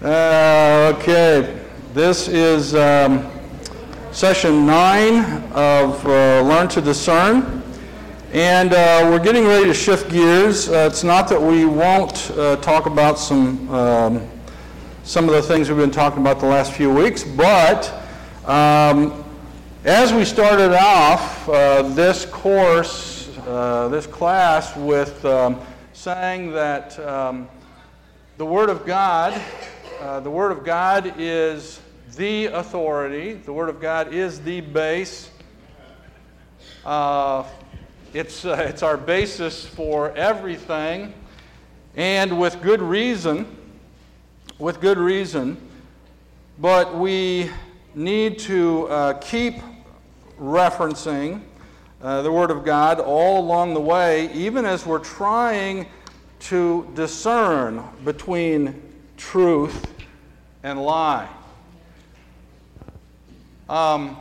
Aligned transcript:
Uh, 0.00 0.94
okay, 0.96 1.60
this 1.92 2.28
is 2.28 2.72
um, 2.76 3.28
session 4.12 4.64
nine 4.64 5.42
of 5.50 6.06
uh, 6.06 6.40
Learn 6.42 6.68
to 6.68 6.80
Discern. 6.80 7.64
And 8.32 8.74
uh, 8.74 9.08
we're 9.10 9.18
getting 9.18 9.44
ready 9.44 9.64
to 9.64 9.74
shift 9.74 10.08
gears. 10.08 10.68
Uh, 10.68 10.88
it's 10.88 11.02
not 11.02 11.26
that 11.30 11.42
we 11.42 11.64
won't 11.64 12.30
uh, 12.30 12.54
talk 12.58 12.86
about 12.86 13.18
some, 13.18 13.68
um, 13.74 14.28
some 15.02 15.28
of 15.28 15.34
the 15.34 15.42
things 15.42 15.68
we've 15.68 15.76
been 15.76 15.90
talking 15.90 16.20
about 16.20 16.38
the 16.38 16.46
last 16.46 16.74
few 16.74 16.94
weeks, 16.94 17.24
but 17.24 17.92
um, 18.46 19.24
as 19.84 20.12
we 20.12 20.24
started 20.24 20.78
off 20.80 21.48
uh, 21.48 21.82
this 21.82 22.24
course, 22.24 23.26
this 23.90 24.06
class, 24.06 24.76
with 24.76 25.24
um, 25.24 25.60
saying 25.92 26.52
that 26.52 26.96
um, 27.00 27.48
the 28.36 28.46
Word 28.46 28.70
of 28.70 28.86
God 28.86 29.32
uh, 30.00 30.20
the 30.20 30.30
Word 30.30 30.52
of 30.52 30.64
God 30.64 31.14
is 31.18 31.80
the 32.16 32.46
authority, 32.46 33.34
the 33.34 33.52
Word 33.52 33.68
of 33.68 33.80
God 33.80 34.14
is 34.14 34.40
the 34.40 34.60
base. 34.60 35.30
Uh, 36.84 37.44
it's, 38.14 38.44
uh, 38.44 38.66
it's 38.68 38.82
our 38.84 38.96
basis 38.96 39.66
for 39.66 40.12
everything, 40.12 41.12
and 41.96 42.38
with 42.38 42.62
good 42.62 42.80
reason. 42.80 43.56
With 44.58 44.80
good 44.80 44.98
reason. 44.98 45.56
But 46.58 46.96
we 46.96 47.50
need 47.94 48.38
to 48.40 48.86
uh, 48.88 49.12
keep 49.14 49.56
referencing 50.40 51.42
uh, 52.02 52.22
the 52.22 52.30
Word 52.30 52.52
of 52.52 52.64
God 52.64 53.00
all 53.00 53.40
along 53.40 53.74
the 53.74 53.80
way, 53.80 54.32
even 54.32 54.64
as 54.64 54.86
we're 54.86 54.98
trying 55.00 55.88
to 56.40 56.88
discern 56.94 57.82
between 58.04 58.87
truth 59.18 59.84
and 60.62 60.80
lie. 60.80 61.28
Um, 63.68 64.16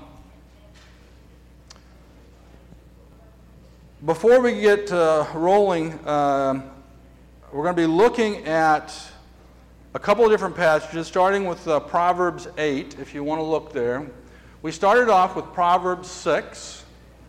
before 4.05 4.41
we 4.41 4.59
get 4.59 4.91
uh, 4.91 5.27
rolling, 5.33 5.93
uh, 5.99 6.61
we're 7.53 7.63
going 7.63 7.75
to 7.75 7.81
be 7.81 7.87
looking 7.87 8.45
at 8.45 8.93
a 9.93 9.99
couple 9.99 10.25
of 10.25 10.31
different 10.31 10.55
passages, 10.55 11.07
starting 11.07 11.45
with 11.45 11.65
uh, 11.67 11.79
Proverbs 11.79 12.47
8, 12.57 12.97
if 12.99 13.13
you 13.13 13.23
want 13.23 13.39
to 13.39 13.45
look 13.45 13.71
there. 13.71 14.05
We 14.63 14.71
started 14.71 15.09
off 15.09 15.35
with 15.35 15.45
Proverbs 15.53 16.09
6 16.09 16.83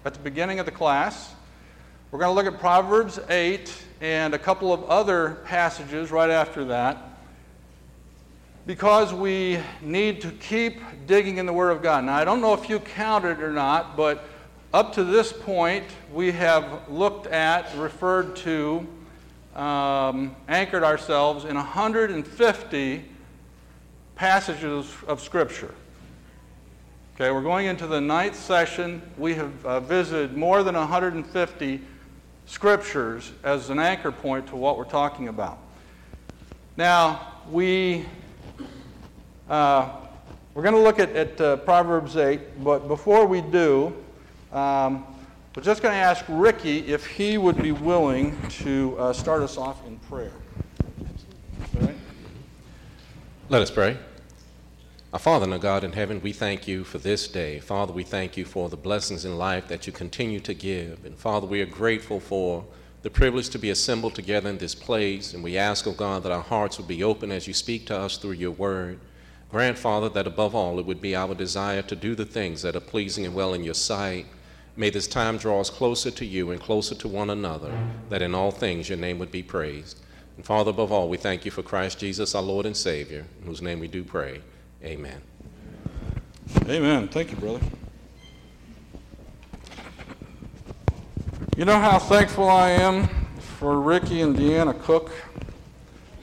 at 0.07 0.15
the 0.15 0.21
beginning 0.21 0.59
of 0.59 0.67
the 0.67 0.73
class. 0.73 1.35
We're 2.11 2.19
going 2.19 2.31
to 2.31 2.35
look 2.35 2.53
at 2.53 2.59
Proverbs 2.59 3.21
8 3.29 3.85
and 4.01 4.33
a 4.33 4.39
couple 4.39 4.73
of 4.73 4.85
other 4.85 5.43
passages 5.45 6.11
right 6.11 6.31
after 6.31 6.65
that 6.65 7.18
because 8.69 9.15
we 9.15 9.59
need 9.81 10.21
to 10.21 10.31
keep 10.31 10.79
digging 11.07 11.39
in 11.39 11.47
the 11.47 11.53
Word 11.55 11.71
of 11.71 11.83
God. 11.83 12.05
Now, 12.05 12.17
I 12.17 12.25
don't 12.27 12.43
know 12.43 12.53
if 12.53 12.69
you 12.69 12.79
counted 12.81 13.41
or 13.41 13.51
not, 13.51 13.97
but 13.97 14.29
up 14.75 14.93
to 14.93 15.05
this 15.05 15.33
point, 15.33 15.87
we 16.13 16.33
have 16.33 16.87
looked 16.87 17.29
at, 17.29 17.75
referred 17.79 18.37
to, 18.37 18.87
um, 19.57 20.37
anchored 20.49 20.85
ourselves 20.85 21.47
in 21.47 21.55
150 21.55 23.05
passages 24.17 24.93
of 25.07 25.23
Scripture. 25.23 25.75
Okay, 27.15 27.31
we're 27.31 27.41
going 27.41 27.69
into 27.69 27.87
the 27.87 28.03
ninth 28.03 28.37
session. 28.37 29.01
We 29.17 29.33
have 29.37 29.65
uh, 29.65 29.81
visited 29.81 30.37
more 30.37 30.63
than 30.63 30.75
150 30.75 31.81
scriptures 32.45 33.33
as 33.43 33.71
an 33.71 33.79
anchor 33.79 34.13
point 34.13 34.49
to 34.49 34.57
what 34.57 34.77
we're 34.77 34.85
talking 34.85 35.29
about. 35.29 35.57
Now, 36.77 37.33
we 37.51 38.05
uh, 39.49 39.91
we're 40.55 40.63
going 40.63 40.75
to 40.75 40.81
look 40.81 40.99
at, 40.99 41.11
at 41.17 41.41
uh, 41.41 41.57
Proverbs 41.59 42.17
8, 42.17 42.63
but 42.65 42.89
before 42.89 43.27
we 43.27 43.41
do, 43.41 43.95
um, 44.53 45.05
we're 45.57 45.63
just 45.63 45.83
going 45.83 45.95
to 45.95 45.99
ask 45.99 46.25
Ricky 46.29 46.79
if 46.87 47.07
he 47.07 47.39
would 47.39 47.61
be 47.63 47.73
willing 47.73 48.37
to 48.51 48.97
uh, 48.99 49.13
start 49.13 49.43
us 49.43 49.57
off 49.57 49.87
in 49.87 49.99
prayer. 50.01 50.33
Let 53.51 53.63
us 53.63 53.71
pray. 53.71 53.97
Our 55.11 55.19
Father 55.19 55.45
and 55.45 55.55
our 55.55 55.59
God 55.59 55.83
in 55.83 55.93
heaven, 55.93 56.21
we 56.23 56.35
thank 56.35 56.69
you 56.69 56.85
for 56.85 56.99
this 56.99 57.29
day. 57.29 57.61
Father, 57.61 57.95
we 57.95 58.05
thank 58.05 58.37
you 58.37 58.45
for 58.45 58.69
the 58.69 58.77
blessings 58.77 59.25
in 59.25 59.39
life 59.39 59.67
that 59.69 59.87
you 59.87 59.93
continue 59.93 60.39
to 60.41 60.53
give. 60.53 61.07
And 61.07 61.17
Father, 61.17 61.47
we 61.47 61.63
are 61.63 61.67
grateful 61.67 62.21
for 62.21 62.63
the 63.01 63.09
privilege 63.09 63.49
to 63.51 63.59
be 63.59 63.71
assembled 63.71 64.15
together 64.15 64.51
in 64.51 64.59
this 64.59 64.75
place. 64.75 65.33
And 65.33 65.43
we 65.43 65.57
ask, 65.57 65.87
oh 65.87 65.93
God, 65.93 66.25
that 66.25 66.33
our 66.33 66.43
hearts 66.43 66.77
will 66.77 66.85
be 66.85 67.03
open 67.03 67.33
as 67.33 67.47
you 67.47 67.55
speak 67.55 67.87
to 67.87 67.97
us 67.97 68.19
through 68.19 68.33
your 68.33 68.51
word. 68.51 69.01
Grant, 69.51 69.79
Father, 69.79 70.11
that 70.11 70.27
above 70.27 70.55
all 70.55 70.79
it 70.79 70.85
would 70.85 71.01
be 71.01 71.17
our 71.17 71.35
desire 71.35 71.83
to 71.83 71.97
do 71.97 72.15
the 72.15 72.27
things 72.27 72.63
that 72.63 72.77
are 72.77 72.81
pleasing 72.81 73.25
and 73.25 73.35
well 73.35 73.55
in 73.55 73.65
your 73.65 73.75
sight. 73.75 74.27
May 74.77 74.91
this 74.91 75.09
time 75.09 75.39
draw 75.39 75.61
us 75.61 75.71
closer 75.71 76.11
to 76.11 76.25
you 76.25 76.51
and 76.51 76.61
closer 76.61 76.95
to 76.95 77.09
one 77.09 77.31
another, 77.31 77.73
that 78.11 78.23
in 78.23 78.35
all 78.35 78.51
things 78.51 78.89
your 78.89 78.99
name 78.99 79.19
would 79.19 79.33
be 79.33 79.43
praised. 79.43 80.01
And 80.37 80.45
Father, 80.45 80.71
above 80.71 80.93
all, 80.93 81.09
we 81.09 81.17
thank 81.17 81.45
you 81.45 81.51
for 81.51 81.63
Christ 81.63 81.99
Jesus, 81.99 82.35
our 82.35 82.43
Lord 82.43 82.67
and 82.67 82.77
Savior, 82.77 83.25
in 83.41 83.47
whose 83.47 83.63
name 83.63 83.81
we 83.81 83.89
do 83.89 84.05
pray. 84.05 84.41
Amen. 84.85 85.21
Amen. 86.69 87.09
Thank 87.09 87.31
you, 87.31 87.37
brother. 87.39 87.61
You 91.57 91.65
know 91.65 91.81
how 91.81 91.99
thankful 91.99 92.49
I 92.49 92.71
am 92.71 93.09
for 93.59 93.81
Ricky 93.81 94.21
and 94.21 94.37
Deanna 94.37 94.81
Cook? 94.83 95.11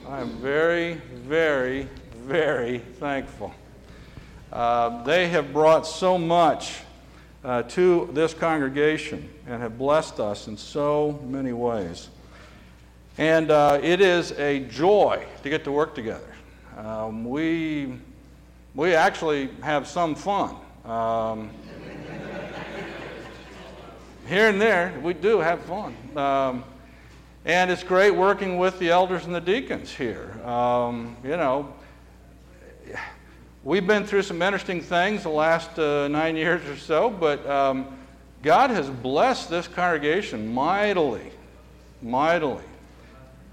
I 0.08 0.20
am 0.20 0.30
very, 0.38 0.94
very, 1.26 1.88
very 2.26 2.80
thankful. 2.98 3.54
Uh, 4.52 5.04
they 5.04 5.28
have 5.28 5.52
brought 5.52 5.86
so 5.86 6.18
much 6.18 6.80
uh, 7.44 7.62
to 7.62 8.10
this 8.14 8.34
congregation 8.34 9.28
and 9.46 9.62
have 9.62 9.78
blessed 9.78 10.18
us 10.18 10.48
in 10.48 10.56
so 10.56 11.20
many 11.24 11.52
ways. 11.52 12.08
And 13.16 13.52
uh, 13.52 13.78
it 13.80 14.00
is 14.00 14.32
a 14.32 14.58
joy 14.64 15.24
to 15.44 15.48
get 15.48 15.62
to 15.64 15.72
work 15.72 15.94
together. 15.94 16.34
Um, 16.76 17.24
we, 17.24 17.94
we 18.74 18.92
actually 18.92 19.48
have 19.62 19.86
some 19.86 20.16
fun. 20.16 20.56
Um, 20.84 21.50
here 24.26 24.48
and 24.48 24.60
there, 24.60 24.98
we 25.00 25.14
do 25.14 25.38
have 25.38 25.60
fun. 25.62 25.96
Um, 26.16 26.64
and 27.44 27.70
it's 27.70 27.84
great 27.84 28.10
working 28.10 28.58
with 28.58 28.80
the 28.80 28.90
elders 28.90 29.26
and 29.26 29.32
the 29.32 29.40
deacons 29.40 29.92
here. 29.92 30.32
Um, 30.44 31.16
you 31.22 31.36
know, 31.36 31.72
we've 33.64 33.86
been 33.86 34.04
through 34.04 34.22
some 34.22 34.42
interesting 34.42 34.80
things 34.80 35.24
the 35.24 35.28
last 35.28 35.78
uh, 35.78 36.08
nine 36.08 36.36
years 36.36 36.64
or 36.68 36.76
so, 36.76 37.10
but 37.10 37.44
um, 37.48 37.86
God 38.42 38.70
has 38.70 38.88
blessed 38.88 39.50
this 39.50 39.66
congregation 39.66 40.54
mightily, 40.54 41.32
mightily. 42.00 42.64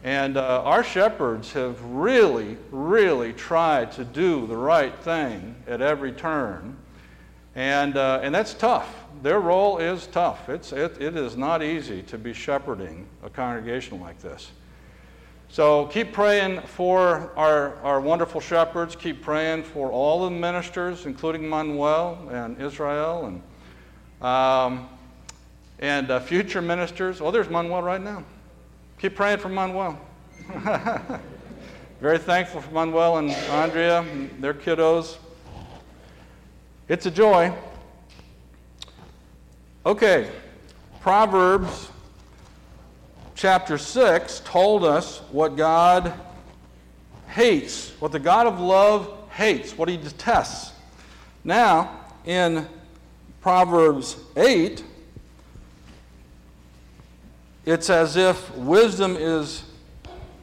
And 0.04 0.36
uh, 0.36 0.62
our 0.64 0.84
shepherds 0.84 1.54
have 1.54 1.82
really, 1.84 2.58
really 2.72 3.34
tried 3.34 3.94
to 3.94 4.04
do 4.04 4.46
the 4.46 4.58
right 4.58 4.94
thing 5.00 5.56
at 5.66 5.82
every 5.82 6.12
turn. 6.12 6.76
And, 7.56 7.96
uh, 7.96 8.20
and 8.22 8.36
that's 8.36 8.54
tough. 8.54 8.94
Their 9.22 9.40
role 9.40 9.78
is 9.78 10.08
tough. 10.08 10.50
It's, 10.50 10.74
it, 10.74 11.02
it 11.02 11.16
is 11.16 11.38
not 11.38 11.64
easy 11.64 12.02
to 12.04 12.18
be 12.18 12.34
shepherding 12.34 13.08
a 13.24 13.30
congregation 13.30 14.02
like 14.02 14.20
this. 14.20 14.52
So 15.54 15.86
keep 15.86 16.14
praying 16.14 16.62
for 16.62 17.32
our, 17.38 17.76
our 17.84 18.02
wonderful 18.02 18.42
shepherds. 18.42 18.96
Keep 18.96 19.22
praying 19.22 19.62
for 19.62 19.92
all 19.92 20.24
the 20.24 20.32
ministers, 20.32 21.06
including 21.06 21.48
Manuel 21.48 22.28
and 22.32 22.60
Israel 22.60 23.28
and, 23.28 24.28
um, 24.28 24.90
and 25.78 26.10
uh, 26.10 26.20
future 26.22 26.60
ministers. 26.60 27.22
Oh, 27.22 27.30
there's 27.30 27.52
Manuel 27.52 27.84
right 27.84 28.02
now. 28.02 28.24
Keep 28.98 29.14
praying 29.14 29.38
for 29.38 29.50
Manuel. 29.50 30.02
Very 32.02 32.18
thankful 32.18 32.60
for 32.60 32.72
Manuel 32.72 33.20
and 33.20 33.30
Andrea 33.30 34.02
and 34.02 34.32
their 34.44 34.56
kiddos. 34.56 35.18
It's 36.90 37.06
a 37.06 37.12
joy. 37.12 37.54
Okay, 39.86 40.32
Proverbs 41.00 41.92
chapter 43.36 43.78
6 43.78 44.42
told 44.46 44.84
us 44.84 45.20
what 45.32 45.56
God 45.56 46.14
hates, 47.28 47.92
what 48.00 48.12
the 48.12 48.20
God 48.20 48.48
of 48.48 48.60
love 48.60 49.12
hates, 49.32 49.78
what 49.78 49.90
he 49.90 49.98
detests. 49.98 50.72
Now, 51.44 52.00
in 52.26 52.68
Proverbs 53.42 54.18
8, 54.36 54.84
it's 57.66 57.90
as 57.90 58.16
if 58.16 58.56
wisdom 58.56 59.16
is 59.18 59.64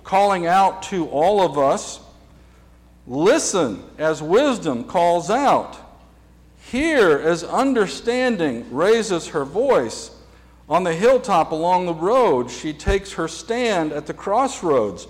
calling 0.04 0.46
out 0.46 0.82
to 0.84 1.06
all 1.08 1.42
of 1.42 1.58
us. 1.58 2.00
Listen 3.06 3.82
as 3.98 4.22
wisdom 4.22 4.84
calls 4.84 5.30
out. 5.30 5.78
Hear 6.70 7.18
as 7.18 7.44
understanding 7.44 8.66
raises 8.74 9.28
her 9.28 9.44
voice. 9.44 10.10
On 10.70 10.84
the 10.84 10.94
hilltop 10.94 11.50
along 11.50 11.86
the 11.86 11.94
road, 11.94 12.48
she 12.48 12.72
takes 12.72 13.12
her 13.14 13.26
stand 13.26 13.92
at 13.92 14.06
the 14.06 14.14
crossroads. 14.14 15.08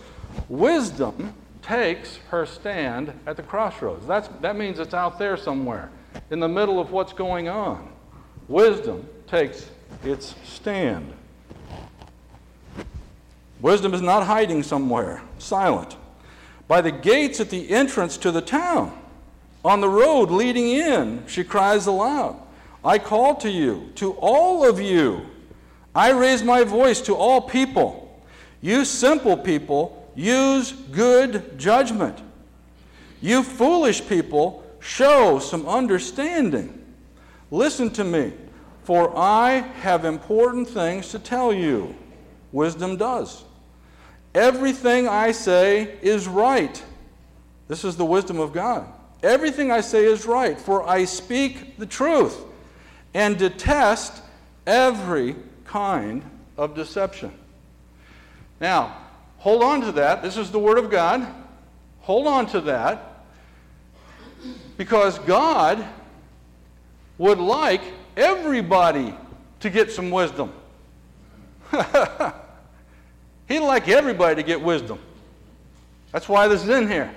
Wisdom 0.49 1.35
takes 1.61 2.17
her 2.31 2.47
stand 2.47 3.12
at 3.27 3.37
the 3.37 3.43
crossroads. 3.43 4.07
That's, 4.07 4.29
that 4.41 4.57
means 4.57 4.79
it's 4.79 4.95
out 4.95 5.19
there 5.19 5.37
somewhere, 5.37 5.91
in 6.31 6.41
the 6.41 6.49
middle 6.49 6.81
of 6.81 6.93
what's 6.93 7.12
going 7.12 7.49
on. 7.49 7.93
Wisdom 8.49 9.07
takes 9.27 9.69
its 10.03 10.35
stand. 10.45 11.12
Wisdom 13.61 13.93
is 13.93 14.01
not 14.01 14.27
hiding 14.27 14.62
somewhere, 14.62 15.21
silent. 15.39 15.95
By 16.69 16.81
the 16.81 16.91
gates 16.91 17.39
at 17.39 17.51
the 17.51 17.69
entrance 17.69 18.17
to 18.19 18.33
the 18.33 18.41
town, 18.41 18.99
on 19.62 19.83
the 19.83 19.91
road 19.91 20.31
leading 20.31 20.69
in, 20.69 21.27
she 21.27 21.45
cries 21.45 21.87
aloud 21.87 22.41
I 22.83 22.99
call 22.99 23.35
to 23.37 23.51
you, 23.51 23.91
to 23.97 24.12
all 24.12 24.67
of 24.67 24.81
you. 24.81 25.27
I 26.00 26.12
raise 26.12 26.43
my 26.43 26.64
voice 26.64 27.02
to 27.02 27.14
all 27.14 27.43
people. 27.43 28.25
You 28.62 28.87
simple 28.87 29.37
people, 29.37 30.11
use 30.14 30.73
good 30.73 31.58
judgment. 31.58 32.19
You 33.20 33.43
foolish 33.43 34.08
people, 34.08 34.64
show 34.79 35.38
some 35.38 35.69
understanding. 35.69 36.82
Listen 37.50 37.91
to 37.91 38.05
me, 38.05 38.32
for 38.82 39.14
I 39.14 39.58
have 39.82 40.06
important 40.06 40.70
things 40.70 41.11
to 41.11 41.19
tell 41.19 41.52
you. 41.52 41.94
Wisdom 42.50 42.97
does. 42.97 43.44
Everything 44.35 45.06
I 45.06 45.32
say 45.32 45.99
is 46.00 46.26
right. 46.26 46.82
This 47.69 47.85
is 47.85 47.99
the 47.99 48.06
wisdom 48.06 48.41
of 48.41 48.55
God. 48.55 48.87
Everything 49.23 49.70
I 49.70 49.82
say 49.82 50.06
is 50.06 50.25
right, 50.25 50.58
for 50.58 50.82
I 50.88 51.05
speak 51.05 51.76
the 51.76 51.85
truth 51.85 52.41
and 53.12 53.37
detest 53.37 54.23
every 54.67 55.37
kind 55.71 56.23
of 56.57 56.75
deception. 56.75 57.33
Now, 58.61 58.97
hold 59.39 59.63
on 59.63 59.81
to 59.83 59.93
that. 59.93 60.21
This 60.21 60.37
is 60.37 60.51
the 60.51 60.59
Word 60.59 60.79
of 60.79 60.91
God. 60.91 61.27
Hold 62.01 62.27
on 62.27 62.47
to 62.49 62.61
that 62.63 63.25
because 64.77 65.19
God 65.21 65.87
would 67.19 67.39
like 67.39 67.83
everybody 68.17 69.15
to 69.61 69.71
get 69.71 69.93
some 69.93 70.11
wisdom. 70.11 70.53
He'd 73.49 73.61
like 73.61 73.89
everybody 73.89 74.35
to 74.37 74.43
get 74.43 74.61
wisdom. 74.61 74.99
That's 76.11 76.29
why 76.29 76.49
this 76.49 76.65
is 76.65 76.69
in 76.69 76.89
here. 76.89 77.15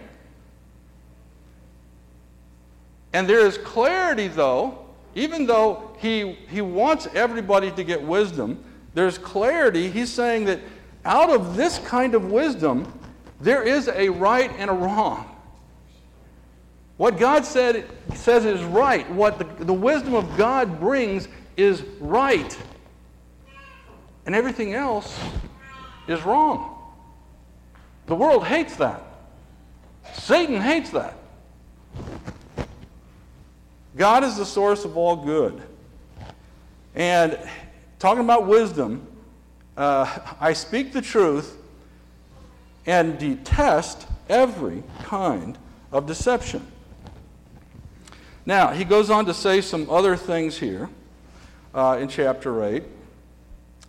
And 3.13 3.27
there 3.27 3.45
is 3.47 3.57
clarity, 3.57 4.27
though, 4.27 4.82
even 5.15 5.45
though 5.45 5.95
he, 5.99 6.33
he 6.49 6.61
wants 6.61 7.07
everybody 7.13 7.71
to 7.71 7.83
get 7.83 8.01
wisdom, 8.01 8.63
there's 8.93 9.17
clarity. 9.17 9.89
He's 9.89 10.11
saying 10.11 10.45
that 10.45 10.59
out 11.05 11.29
of 11.29 11.55
this 11.55 11.79
kind 11.79 12.15
of 12.15 12.31
wisdom, 12.31 12.91
there 13.41 13.63
is 13.63 13.87
a 13.89 14.09
right 14.09 14.51
and 14.57 14.69
a 14.69 14.73
wrong. 14.73 15.29
What 16.97 17.17
God 17.17 17.45
said, 17.45 17.89
says 18.13 18.45
is 18.45 18.61
right. 18.63 19.09
What 19.11 19.37
the, 19.37 19.65
the 19.65 19.73
wisdom 19.73 20.13
of 20.13 20.37
God 20.37 20.79
brings 20.79 21.27
is 21.57 21.83
right. 21.99 22.57
And 24.25 24.33
everything 24.33 24.73
else 24.73 25.19
is 26.07 26.23
wrong. 26.23 26.69
The 28.05 28.15
world 28.15 28.45
hates 28.45 28.75
that. 28.77 29.01
Satan 30.13 30.61
hates 30.61 30.91
that. 30.91 31.17
God 33.95 34.23
is 34.23 34.37
the 34.37 34.45
source 34.45 34.85
of 34.85 34.97
all 34.97 35.15
good. 35.15 35.61
And 36.95 37.37
talking 37.99 38.23
about 38.23 38.47
wisdom, 38.47 39.07
uh, 39.77 40.19
I 40.39 40.53
speak 40.53 40.93
the 40.93 41.01
truth 41.01 41.57
and 42.85 43.17
detest 43.17 44.07
every 44.29 44.83
kind 45.03 45.57
of 45.91 46.05
deception. 46.05 46.65
Now, 48.45 48.69
he 48.69 48.83
goes 48.83 49.09
on 49.09 49.25
to 49.27 49.33
say 49.33 49.61
some 49.61 49.89
other 49.89 50.17
things 50.17 50.57
here 50.57 50.89
uh, 51.73 51.97
in 52.01 52.09
chapter 52.09 52.63
8. 52.63 52.83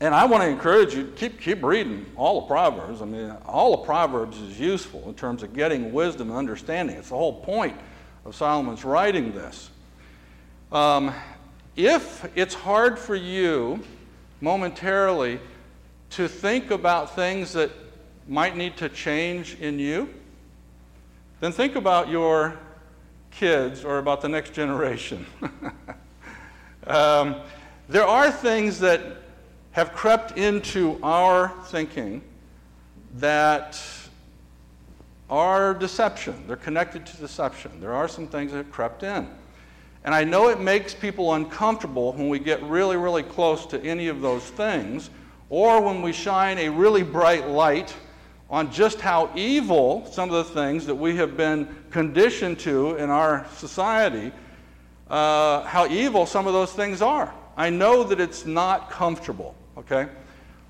And 0.01 0.15
I 0.15 0.27
want 0.27 0.43
to 0.43 0.49
encourage 0.49 0.95
you, 0.95 1.12
keep, 1.17 1.41
keep 1.41 1.62
reading 1.62 2.06
all 2.17 2.43
the 2.43 2.47
Proverbs. 2.47 3.01
I 3.01 3.05
mean, 3.05 3.31
all 3.47 3.77
the 3.77 3.85
Proverbs 3.85 4.39
is 4.39 4.61
useful 4.61 5.09
in 5.09 5.15
terms 5.15 5.43
of 5.43 5.55
getting 5.55 5.93
wisdom 5.93 6.29
and 6.29 6.39
understanding. 6.39 6.97
It's 6.97 7.09
the 7.09 7.17
whole 7.17 7.41
point 7.41 7.77
of 8.25 8.35
Solomon's 8.35 8.85
writing 8.85 9.33
this. 9.33 9.71
Um, 10.75 11.15
if 11.76 12.29
it's 12.35 12.53
hard 12.53 12.99
for 12.99 13.15
you 13.15 13.79
momentarily 14.41 15.38
to 16.11 16.26
think 16.26 16.73
about 16.73 17.15
things 17.15 17.53
that 17.53 17.71
might 18.26 18.56
need 18.56 18.76
to 18.79 18.88
change 18.88 19.55
in 19.61 19.79
you, 19.79 20.12
then 21.38 21.53
think 21.53 21.76
about 21.76 22.09
your 22.09 22.59
kids 23.31 23.85
or 23.85 23.99
about 23.99 24.21
the 24.21 24.29
next 24.29 24.53
generation. 24.53 25.25
um, 26.88 27.37
there 27.88 28.06
are 28.06 28.32
things 28.32 28.81
that 28.81 29.00
have 29.70 29.93
crept 29.93 30.37
into 30.37 30.99
our 31.05 31.53
thinking 31.67 32.20
that 33.19 33.81
are 35.31 35.73
deception. 35.73 36.49
They're 36.49 36.56
connected 36.56 37.06
to 37.06 37.17
deception. 37.19 37.81
There 37.81 37.93
are 37.93 38.09
some 38.09 38.27
things 38.27 38.50
that 38.50 38.59
have 38.59 38.73
crept 38.73 39.05
in. 39.05 39.29
And 40.05 40.15
I 40.15 40.25
know 40.25 40.49
it 40.49 40.61
makes 40.61 40.95
people 40.95 41.35
uncomfortable 41.35 42.12
when 42.12 42.29
we 42.29 42.39
get 42.39 42.62
really, 42.62 42.97
really 42.97 43.23
close 43.23 43.67
to 43.67 43.83
any 43.83 44.09
of 44.09 44.21
those 44.21 44.43
things, 44.43 45.11
or 45.49 45.81
when 45.81 46.03
we 46.03 46.12
shine 46.12 46.59
a 46.59 46.69
really 46.69 47.03
bright 47.03 47.49
light 47.49 47.95
on 48.51 48.71
just 48.71 49.01
how 49.01 49.31
evil 49.35 50.06
some 50.12 50.31
of 50.31 50.47
the 50.47 50.53
things 50.55 50.87
that 50.87 50.95
we 50.95 51.17
have 51.17 51.37
been 51.37 51.75
conditioned 51.91 52.59
to 52.61 52.97
in 52.97 53.09
our 53.09 53.47
society, 53.56 54.31
uh, 55.09 55.62
how 55.62 55.87
evil 55.87 56.27
some 56.27 56.47
of 56.47 56.53
those 56.53 56.73
things 56.73 57.01
are. 57.01 57.33
I 57.56 57.71
know 57.71 58.05
that 58.05 58.21
it's 58.21 58.45
not 58.45 58.91
comfortable 58.91 59.55
okay? 59.77 60.09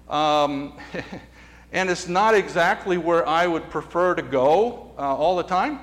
Um, 0.08 0.75
and 1.72 1.90
it's 1.90 2.08
not 2.08 2.34
exactly 2.34 2.98
where 2.98 3.26
I 3.28 3.46
would 3.46 3.70
prefer 3.70 4.14
to 4.14 4.22
go 4.22 4.92
uh, 4.98 5.16
all 5.16 5.36
the 5.36 5.42
time, 5.42 5.81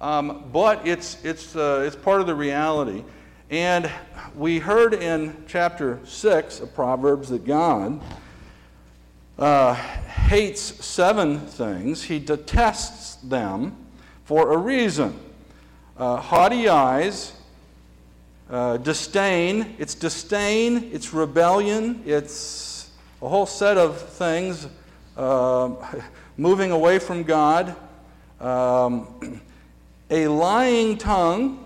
um, 0.00 0.44
but 0.52 0.86
it's, 0.86 1.22
it's, 1.24 1.54
uh, 1.56 1.84
it's 1.86 1.96
part 1.96 2.20
of 2.20 2.26
the 2.26 2.34
reality. 2.34 3.04
And 3.50 3.90
we 4.34 4.58
heard 4.58 4.94
in 4.94 5.44
chapter 5.46 6.00
6 6.04 6.60
of 6.60 6.74
Proverbs 6.74 7.28
that 7.28 7.44
God 7.44 8.00
uh, 9.38 9.74
hates 9.74 10.60
seven 10.84 11.40
things, 11.40 12.04
He 12.04 12.18
detests 12.18 13.16
them 13.16 13.76
for 14.24 14.52
a 14.52 14.56
reason. 14.56 15.18
Uh, 15.96 16.16
haughty 16.16 16.68
eyes, 16.68 17.32
uh, 18.50 18.76
disdain, 18.78 19.74
it's 19.78 19.94
disdain, 19.94 20.90
it's 20.92 21.12
rebellion, 21.12 22.02
it's 22.04 22.90
a 23.22 23.28
whole 23.28 23.46
set 23.46 23.78
of 23.78 24.00
things 24.00 24.66
uh, 25.16 25.70
moving 26.36 26.70
away 26.70 26.98
from 26.98 27.22
God, 27.22 27.76
um, 28.40 29.40
a 30.10 30.28
lying 30.28 30.96
tongue, 30.98 31.64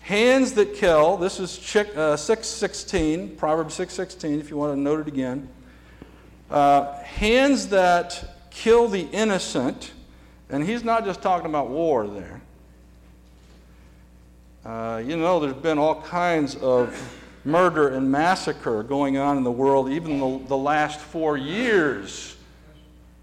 hands 0.00 0.52
that 0.52 0.74
kill. 0.74 1.16
This 1.16 1.40
is 1.40 1.58
uh, 1.76 2.16
616, 2.16 3.36
Proverbs 3.36 3.74
616, 3.74 4.40
if 4.40 4.50
you 4.50 4.56
want 4.56 4.74
to 4.74 4.80
note 4.80 5.00
it 5.00 5.08
again. 5.08 5.48
Uh, 6.50 6.92
hands 7.02 7.68
that 7.68 8.50
kill 8.50 8.88
the 8.88 9.02
innocent, 9.10 9.92
and 10.50 10.64
he's 10.64 10.84
not 10.84 11.04
just 11.04 11.22
talking 11.22 11.46
about 11.46 11.68
war 11.68 12.06
there. 12.06 12.40
Uh, 14.64 15.02
you 15.04 15.16
know, 15.16 15.40
there's 15.40 15.52
been 15.54 15.78
all 15.78 16.00
kinds 16.02 16.56
of 16.56 17.18
murder 17.44 17.88
and 17.88 18.10
massacre 18.10 18.82
going 18.82 19.18
on 19.18 19.36
in 19.36 19.44
the 19.44 19.52
world, 19.52 19.90
even 19.90 20.18
the, 20.18 20.48
the 20.48 20.56
last 20.56 21.00
four 21.00 21.36
years. 21.36 22.33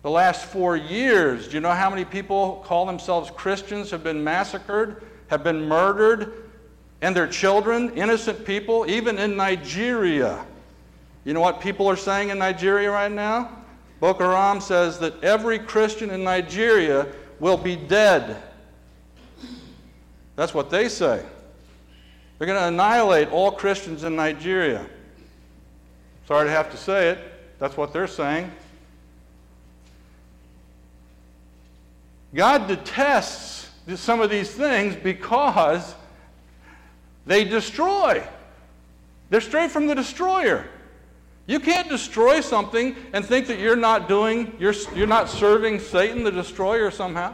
The 0.04 0.10
last 0.10 0.46
four 0.46 0.76
years. 0.76 1.48
Do 1.48 1.54
you 1.54 1.60
know 1.60 1.72
how 1.72 1.90
many 1.90 2.06
people 2.06 2.64
call 2.66 2.86
themselves 2.86 3.30
Christians 3.32 3.92
have 3.92 4.04
been 4.04 4.24
massacred, 4.24 5.04
have 5.28 5.44
been 5.44 5.68
murdered, 5.68 6.50
and 7.02 7.16
their 7.16 7.28
children, 7.28 7.92
innocent 7.92 8.46
people, 8.46 8.90
even 8.90 9.18
in 9.18 9.36
Nigeria? 9.36 10.46
You 11.24 11.34
know 11.34 11.42
what 11.42 11.62
people 11.62 11.88
are 11.88 11.96
saying 11.96 12.30
in 12.30 12.40
Nigeria 12.40 12.90
right 12.90 13.12
now? 13.12 13.58
Boko 14.00 14.24
Haram 14.24 14.60
says 14.62 14.98
that 15.00 15.24
every 15.24 15.60
Christian 15.60 16.10
in 16.10 16.24
Nigeria 16.24 17.08
will 17.40 17.58
be 17.58 17.76
dead 17.76 18.42
that's 20.42 20.56
what 20.56 20.70
they 20.70 20.90
say. 20.90 21.24
They're 22.38 22.48
going 22.48 22.60
to 22.60 22.68
annihilate 22.68 23.30
all 23.30 23.52
Christians 23.52 24.04
in 24.04 24.16
Nigeria. 24.16 24.86
Sorry 26.28 26.48
to 26.48 26.52
have 26.52 26.72
to 26.72 26.78
say 26.78 27.10
it. 27.10 27.20
That's 27.60 27.78
what 27.78 27.94
they're 27.94 28.08
saying. 28.08 28.52
God 32.34 32.68
detests 32.68 33.70
some 33.96 34.22
of 34.22 34.30
these 34.30 34.50
things 34.50 34.96
because 34.96 35.96
they 37.26 37.44
destroy. 37.44 38.24
They're 39.30 39.42
straight 39.42 39.72
from 39.72 39.88
the 39.88 39.96
destroyer. 39.96 40.66
You 41.48 41.60
can't 41.60 41.90
destroy 41.90 42.42
something 42.42 42.96
and 43.14 43.26
think 43.26 43.48
that 43.48 43.60
you're 43.60 43.76
not 43.76 44.08
doing, 44.08 44.56
you're, 44.60 44.76
you're 44.96 45.08
not 45.08 45.30
serving 45.30 45.80
Satan, 45.80 46.24
the 46.24 46.32
destroyer, 46.32 46.92
somehow. 46.92 47.34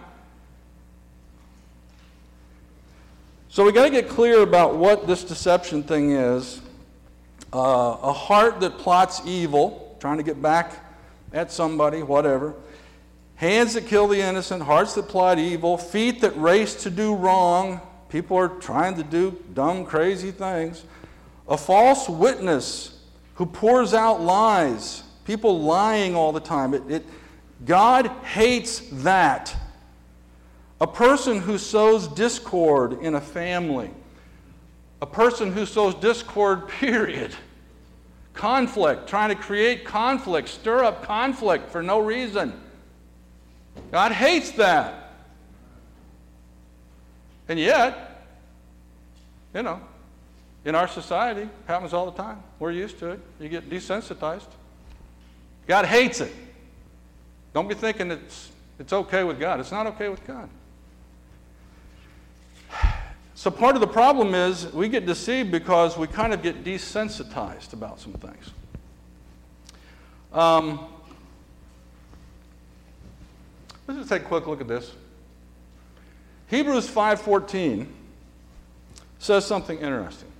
So 3.49 3.63
we 3.63 3.71
got 3.71 3.85
to 3.85 3.91
get 3.91 4.07
clear 4.07 4.41
about 4.41 4.75
what 4.75 5.07
this 5.07 5.23
deception 5.23 5.83
thing 5.83 6.11
is. 6.11 6.61
Uh, 7.53 7.97
a 8.01 8.13
heart 8.13 8.59
that 8.59 8.77
plots 8.77 9.21
evil, 9.25 9.97
trying 9.99 10.17
to 10.17 10.23
get 10.23 10.41
back 10.41 10.83
at 11.33 11.51
somebody, 11.51 12.03
whatever. 12.03 12.53
Hands 13.37 13.71
that 13.75 13.85
kill 13.85 14.07
the 14.07 14.19
innocent, 14.19 14.63
hearts 14.63 14.95
that 14.95 15.07
plot 15.07 15.37
evil, 15.37 15.77
feet 15.77 16.21
that 16.21 16.35
race 16.37 16.73
to 16.83 16.89
do 16.89 17.15
wrong. 17.15 17.79
People 18.09 18.35
are 18.35 18.49
trying 18.49 18.95
to 18.95 19.03
do 19.03 19.37
dumb, 19.53 19.85
crazy 19.85 20.31
things. 20.31 20.83
A 21.47 21.55
false 21.55 22.09
witness 22.09 22.99
who 23.35 23.45
pours 23.45 23.93
out 23.93 24.21
lies, 24.21 25.03
people 25.23 25.61
lying 25.61 26.15
all 26.15 26.31
the 26.31 26.39
time. 26.39 26.73
It, 26.73 26.83
it, 26.89 27.05
God 27.63 28.07
hates 28.23 28.81
that. 28.91 29.55
A 30.81 30.87
person 30.87 31.39
who 31.39 31.59
sows 31.59 32.07
discord 32.07 33.01
in 33.03 33.13
a 33.13 33.21
family, 33.21 33.91
a 34.99 35.05
person 35.05 35.51
who 35.51 35.67
sows 35.67 35.93
discord, 35.93 36.67
period. 36.79 37.35
Conflict, 38.33 39.07
trying 39.07 39.29
to 39.29 39.35
create 39.35 39.85
conflict, 39.85 40.49
stir 40.49 40.83
up 40.83 41.03
conflict 41.03 41.69
for 41.69 41.83
no 41.83 41.99
reason. 41.99 42.53
God 43.91 44.11
hates 44.11 44.51
that. 44.51 45.13
And 47.49 47.59
yet, 47.59 48.25
you 49.53 49.63
know, 49.63 49.79
in 50.65 50.75
our 50.75 50.87
society, 50.87 51.49
happens 51.65 51.93
all 51.93 52.11
the 52.11 52.17
time. 52.17 52.43
We're 52.59 52.71
used 52.71 52.99
to 52.99 53.11
it. 53.11 53.19
You 53.39 53.49
get 53.49 53.69
desensitized. 53.69 54.47
God 55.65 55.85
hates 55.85 56.19
it. 56.19 56.33
Don't 57.53 57.67
be 57.67 57.75
thinking 57.75 58.11
it's, 58.11 58.51
it's 58.79 58.93
okay 58.93 59.23
with 59.23 59.39
God. 59.39 59.59
It's 59.59 59.71
not 59.71 59.87
okay 59.87 60.09
with 60.09 60.25
God. 60.27 60.49
So, 63.33 63.51
part 63.51 63.75
of 63.75 63.81
the 63.81 63.87
problem 63.87 64.33
is 64.33 64.73
we 64.73 64.89
get 64.89 65.05
deceived 65.05 65.51
because 65.51 65.97
we 65.97 66.07
kind 66.07 66.33
of 66.33 66.41
get 66.41 66.63
desensitized 66.63 67.71
about 67.71 67.99
some 67.99 68.13
things. 68.13 68.49
Um, 70.33 70.87
let's 73.87 73.99
just 73.99 74.09
take 74.09 74.23
a 74.23 74.25
quick 74.25 74.47
look 74.47 74.61
at 74.61 74.67
this. 74.67 74.91
Hebrews 76.47 76.89
5:14 76.89 77.87
says 79.19 79.45
something 79.45 79.79
interesting. 79.79 80.31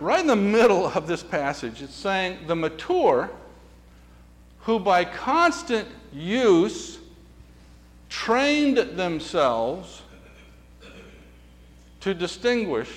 Right 0.00 0.20
in 0.20 0.28
the 0.28 0.36
middle 0.36 0.86
of 0.86 1.08
this 1.08 1.22
passage, 1.22 1.82
it's 1.82 1.94
saying, 1.94 2.46
The 2.46 2.54
mature, 2.54 3.30
who 4.60 4.78
by 4.78 5.04
constant 5.04 5.88
use 6.12 6.98
trained 8.08 8.76
themselves 8.76 10.02
to 12.00 12.14
distinguish 12.14 12.90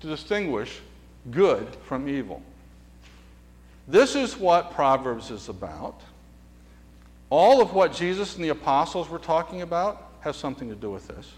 to 0.00 0.08
distinguish 0.08 0.80
good 1.30 1.68
from 1.86 2.08
evil. 2.08 2.42
This 3.92 4.16
is 4.16 4.38
what 4.38 4.70
Proverbs 4.70 5.30
is 5.30 5.50
about. 5.50 6.00
All 7.28 7.60
of 7.60 7.74
what 7.74 7.92
Jesus 7.92 8.36
and 8.36 8.42
the 8.42 8.48
apostles 8.48 9.10
were 9.10 9.18
talking 9.18 9.60
about 9.60 10.12
has 10.20 10.34
something 10.34 10.70
to 10.70 10.74
do 10.74 10.90
with 10.90 11.06
this. 11.08 11.30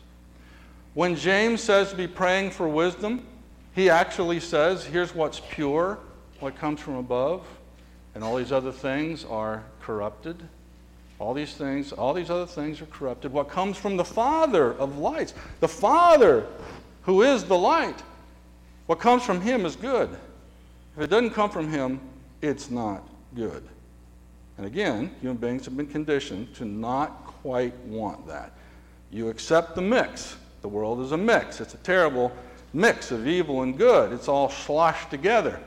When 0.95 1.17
James 1.17 1.61
says 1.61 1.91
to 1.91 1.97
be 1.97 2.07
praying 2.07 2.53
for 2.53 2.69
wisdom, 2.69 3.27
he 3.75 3.91
actually 3.91 4.39
says, 4.39 4.85
here's 4.85 5.13
what's 5.17 5.41
pure, 5.51 5.99
what 6.39 6.55
comes 6.55 6.79
from 6.79 6.95
above, 6.95 7.45
and 8.15 8.23
all 8.23 8.37
these 8.37 8.53
other 8.53 8.71
things 8.71 9.25
are 9.25 9.65
corrupted. 9.81 10.37
All 11.19 11.35
these 11.35 11.55
things, 11.55 11.91
all 11.91 12.15
these 12.15 12.31
other 12.31 12.47
things 12.47 12.81
are 12.81 12.87
corrupted. 12.87 13.33
What 13.33 13.49
comes 13.49 13.77
from 13.77 13.97
the 13.97 14.05
Father 14.05 14.75
of 14.75 14.99
lights, 14.99 15.35
the 15.59 15.67
Father 15.67 16.47
who 17.03 17.23
is 17.23 17.43
the 17.43 17.59
light, 17.59 18.01
what 18.87 19.01
comes 19.01 19.25
from 19.25 19.41
Him 19.41 19.67
is 19.67 19.75
good. 19.75 20.09
If 20.97 21.03
it 21.03 21.11
doesn't 21.11 21.31
come 21.31 21.51
from 21.51 21.69
Him, 21.69 21.99
it's 22.45 22.71
not 22.71 23.09
good. 23.35 23.63
And 24.57 24.67
again, 24.67 25.15
human 25.21 25.37
beings 25.37 25.65
have 25.65 25.77
been 25.77 25.87
conditioned 25.87 26.55
to 26.57 26.65
not 26.65 27.25
quite 27.27 27.77
want 27.81 28.27
that. 28.29 28.53
You 29.11 29.29
accept 29.29 29.75
the 29.75 29.83
mix. 29.83 30.37
The 30.63 30.69
world 30.69 31.01
is 31.01 31.13
a 31.13 31.17
mix, 31.17 31.61
it's 31.61 31.75
a 31.75 31.79
terrible 31.79 32.33
mix 32.73 33.11
of 33.11 33.27
evil 33.27 33.63
and 33.63 33.77
good. 33.77 34.13
It's 34.13 34.29
all 34.29 34.49
sloshed 34.49 35.11
together. 35.11 35.61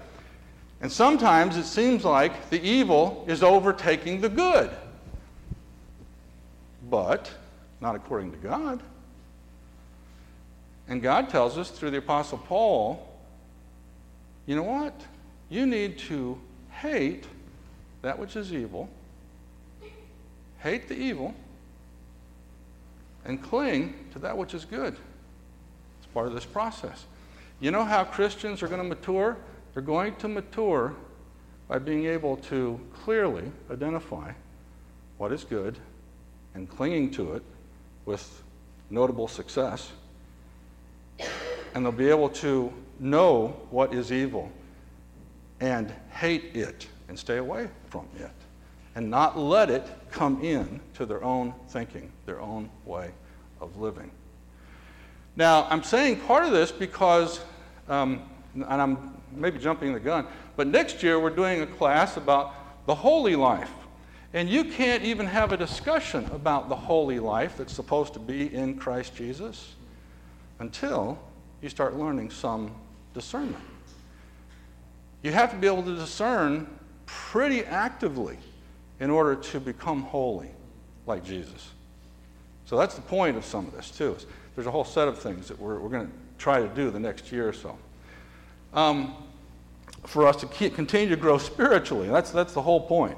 And 0.82 0.92
sometimes 0.92 1.58
it 1.58 1.66
seems 1.66 2.04
like 2.04 2.50
the 2.50 2.62
evil 2.62 3.24
is 3.28 3.44
overtaking 3.44 4.22
the 4.22 4.30
good 4.30 4.72
but 6.90 7.32
not 7.82 7.96
according 7.96 8.32
to 8.32 8.38
God. 8.38 8.82
And 10.88 11.02
God 11.02 11.30
tells 11.30 11.58
us 11.58 11.70
through 11.70 11.92
the 11.92 11.98
Apostle 11.98 12.38
Paul, 12.38 13.06
you 14.46 14.56
know 14.56 14.64
what? 14.64 15.00
You 15.50 15.66
need 15.66 15.98
to 16.00 16.40
hate 16.80 17.26
that 18.02 18.18
which 18.20 18.36
is 18.36 18.54
evil, 18.54 18.90
hate 20.60 20.88
the 20.88 20.96
evil, 20.96 21.34
and 23.26 23.42
cling 23.42 23.94
to 24.14 24.20
that 24.20 24.38
which 24.38 24.54
is 24.54 24.64
good. 24.64 24.96
It's 25.98 26.08
part 26.14 26.28
of 26.28 26.34
this 26.34 26.46
process. 26.46 27.06
You 27.60 27.72
know 27.72 27.84
how 27.84 28.04
Christians 28.04 28.62
are 28.62 28.68
going 28.68 28.82
to 28.82 28.88
mature? 28.88 29.38
They're 29.74 29.82
going 29.82 30.16
to 30.18 30.28
mature 30.28 30.96
by 31.68 31.80
being 31.80 32.06
able 32.06 32.38
to 32.38 32.80
clearly 33.04 33.52
identify 33.72 34.32
what 35.18 35.32
is 35.32 35.44
good 35.44 35.78
and 36.54 36.70
clinging 36.70 37.12
to 37.12 37.34
it 37.34 37.44
with 38.06 38.44
notable 38.90 39.28
success. 39.28 39.92
And 41.74 41.84
they'll 41.84 41.92
be 41.92 42.10
able 42.10 42.30
to 42.30 42.72
know 43.00 43.60
what 43.70 43.94
is 43.94 44.12
evil 44.12 44.52
and 45.60 45.94
hate 46.12 46.56
it 46.56 46.88
and 47.10 47.18
stay 47.18 47.38
away 47.38 47.70
from 47.90 48.08
it 48.18 48.32
and 48.96 49.10
not 49.10 49.38
let 49.38 49.70
it 49.70 49.88
come 50.12 50.44
in 50.44 50.80
to 50.96 51.06
their 51.06 51.24
own 51.24 51.54
thinking, 51.70 52.12
their 52.26 52.42
own 52.42 52.70
way 52.86 53.12
of 53.62 53.78
living. 53.78 54.10
Now, 55.36 55.68
I'm 55.70 55.84
saying 55.84 56.22
part 56.22 56.46
of 56.46 56.52
this 56.52 56.72
because, 56.72 57.40
um, 57.88 58.24
and 58.56 58.82
I'm 58.82 59.22
maybe 59.32 59.60
jumping 59.60 59.94
the 59.94 60.00
gun, 60.00 60.26
but 60.56 60.66
next 60.66 61.04
year 61.04 61.20
we're 61.20 61.30
doing 61.30 61.62
a 61.62 61.68
class 61.68 62.18
about 62.18 62.86
the 62.88 62.96
holy 62.96 63.36
life. 63.36 63.70
And 64.34 64.50
you 64.50 64.64
can't 64.64 65.04
even 65.04 65.28
have 65.28 65.52
a 65.52 65.58
discussion 65.58 66.26
about 66.34 66.68
the 66.68 66.76
holy 66.76 67.20
life 67.20 67.56
that's 67.58 67.74
supposed 67.74 68.14
to 68.14 68.20
be 68.20 68.54
in 68.54 68.78
Christ 68.78 69.16
Jesus 69.16 69.76
until 70.60 71.20
you 71.62 71.70
start 71.70 71.96
learning 71.96 72.32
some 72.32 72.72
discernment. 73.14 73.64
You 75.24 75.32
have 75.32 75.52
to 75.52 75.58
be 75.58 75.68
able 75.68 75.84
to 75.84 75.96
discern 75.96 76.68
pretty 77.06 77.64
actively 77.64 78.38
in 79.00 79.10
order 79.10 79.36
to 79.36 79.60
become 79.60 80.04
holy 80.04 80.50
like 81.06 81.24
Jesus. 81.24 81.72
So 82.66 82.78
that's 82.78 82.96
the 82.96 83.02
point 83.02 83.38
of 83.38 83.46
some 83.46 83.66
of 83.66 83.74
this, 83.74 83.92
too. 83.92 84.18
there's 84.56 84.68
a 84.68 84.72
whole 84.72 84.84
set 84.84 85.08
of 85.08 85.18
things 85.20 85.48
that 85.48 85.60
we're, 85.60 85.80
we're 85.80 85.90
going 85.90 86.08
to 86.08 86.14
try 86.38 86.62
to 86.62 86.68
do 86.68 86.92
the 86.92 87.00
next 87.00 87.32
year 87.32 87.48
or 87.48 87.54
so. 87.54 87.78
Um, 88.74 89.14
for 90.06 90.28
us 90.28 90.36
to 90.38 90.48
keep, 90.48 90.76
continue 90.76 91.10
to 91.10 91.16
grow 91.16 91.38
spiritually. 91.38 92.08
That's, 92.08 92.32
that's 92.32 92.54
the 92.54 92.62
whole 92.62 92.82
point 92.82 93.18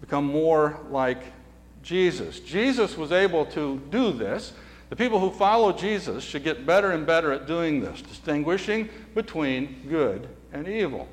become 0.00 0.24
more 0.24 0.78
like 0.90 1.18
Jesus. 1.82 2.40
Jesus 2.40 2.96
was 2.96 3.12
able 3.12 3.46
to 3.46 3.80
do 3.90 4.12
this. 4.12 4.52
The 4.90 4.96
people 4.96 5.18
who 5.18 5.30
follow 5.30 5.72
Jesus 5.72 6.22
should 6.22 6.44
get 6.44 6.66
better 6.66 6.92
and 6.92 7.06
better 7.06 7.32
at 7.32 7.46
doing 7.46 7.80
this, 7.80 8.02
distinguishing 8.02 8.88
between 9.14 9.86
good 9.88 10.28
and 10.52 10.68
evil. 10.68 11.08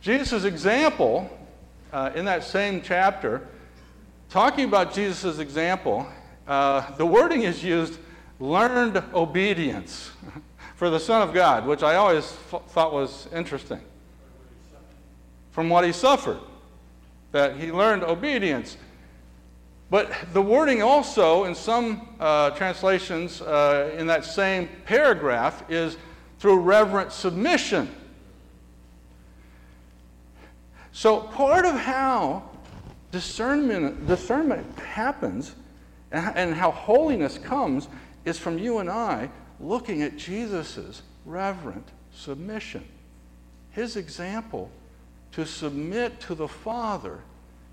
Jesus' 0.00 0.44
example 0.44 1.30
uh, 1.92 2.10
in 2.14 2.24
that 2.24 2.42
same 2.44 2.80
chapter, 2.80 3.46
talking 4.30 4.64
about 4.64 4.94
Jesus' 4.94 5.38
example, 5.38 6.06
uh, 6.46 6.90
the 6.96 7.04
wording 7.04 7.42
is 7.42 7.62
used 7.62 7.98
learned 8.38 8.96
obedience 9.12 10.10
for 10.76 10.88
the 10.88 10.98
Son 10.98 11.20
of 11.20 11.34
God, 11.34 11.66
which 11.66 11.82
I 11.82 11.96
always 11.96 12.24
f- 12.52 12.62
thought 12.68 12.92
was 12.92 13.28
interesting. 13.34 13.80
From 15.50 15.68
what 15.68 15.84
he 15.84 15.92
suffered 15.92 16.40
that 17.32 17.56
he 17.56 17.70
learned 17.70 18.02
obedience. 18.02 18.76
But 19.90 20.12
the 20.32 20.42
wording 20.42 20.82
also, 20.82 21.44
in 21.44 21.54
some 21.54 22.08
uh, 22.18 22.50
translations 22.50 23.42
uh, 23.42 23.94
in 23.96 24.06
that 24.06 24.24
same 24.24 24.68
paragraph, 24.84 25.68
is 25.68 25.96
through 26.38 26.60
reverent 26.60 27.12
submission. 27.12 27.94
So, 31.00 31.20
part 31.20 31.64
of 31.64 31.76
how 31.76 32.42
discernment, 33.10 34.06
discernment 34.06 34.78
happens 34.80 35.54
and, 36.12 36.54
how 36.54 36.72
holiness 36.72 37.38
comes 37.38 37.88
is 38.26 38.38
from 38.38 38.58
you 38.58 38.80
and 38.80 38.90
I 38.90 39.30
looking 39.60 40.02
at 40.02 40.18
Jesus' 40.18 41.00
reverent 41.24 41.88
submission, 42.12 42.84
his 43.70 43.96
example 43.96 44.70
to 45.32 45.46
submit 45.46 46.20
to 46.20 46.34
the 46.34 46.48
Father 46.48 47.20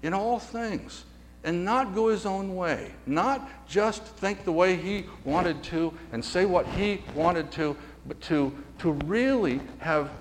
in 0.04 0.14
all 0.14 0.40
things 0.40 1.04
and 1.44 1.66
not 1.66 1.94
go 1.94 2.08
his 2.08 2.26
own 2.26 2.56
way, 2.56 2.94
not 3.06 3.68
just 3.68 4.06
think 4.06 4.46
the 4.46 4.54
way 4.54 4.78
he 4.78 5.06
wanted 5.26 5.62
to 5.64 5.94
and 6.14 6.24
say 6.24 6.46
what 6.46 6.66
he 6.66 7.04
wanted 7.14 7.52
to, 7.52 7.76
but 8.06 8.22
to, 8.22 8.56
to 8.80 8.94
really 9.04 9.60
have 9.80 10.12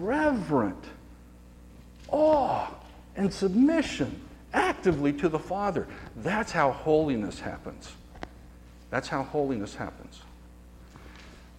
reverent 0.00 0.84
awe 2.08 2.68
and 3.16 3.32
submission 3.32 4.20
actively 4.52 5.12
to 5.12 5.28
the 5.28 5.38
Father. 5.38 5.86
That's 6.16 6.52
how 6.52 6.72
holiness 6.72 7.40
happens. 7.40 7.92
That's 8.90 9.08
how 9.08 9.22
holiness 9.22 9.74
happens. 9.74 10.22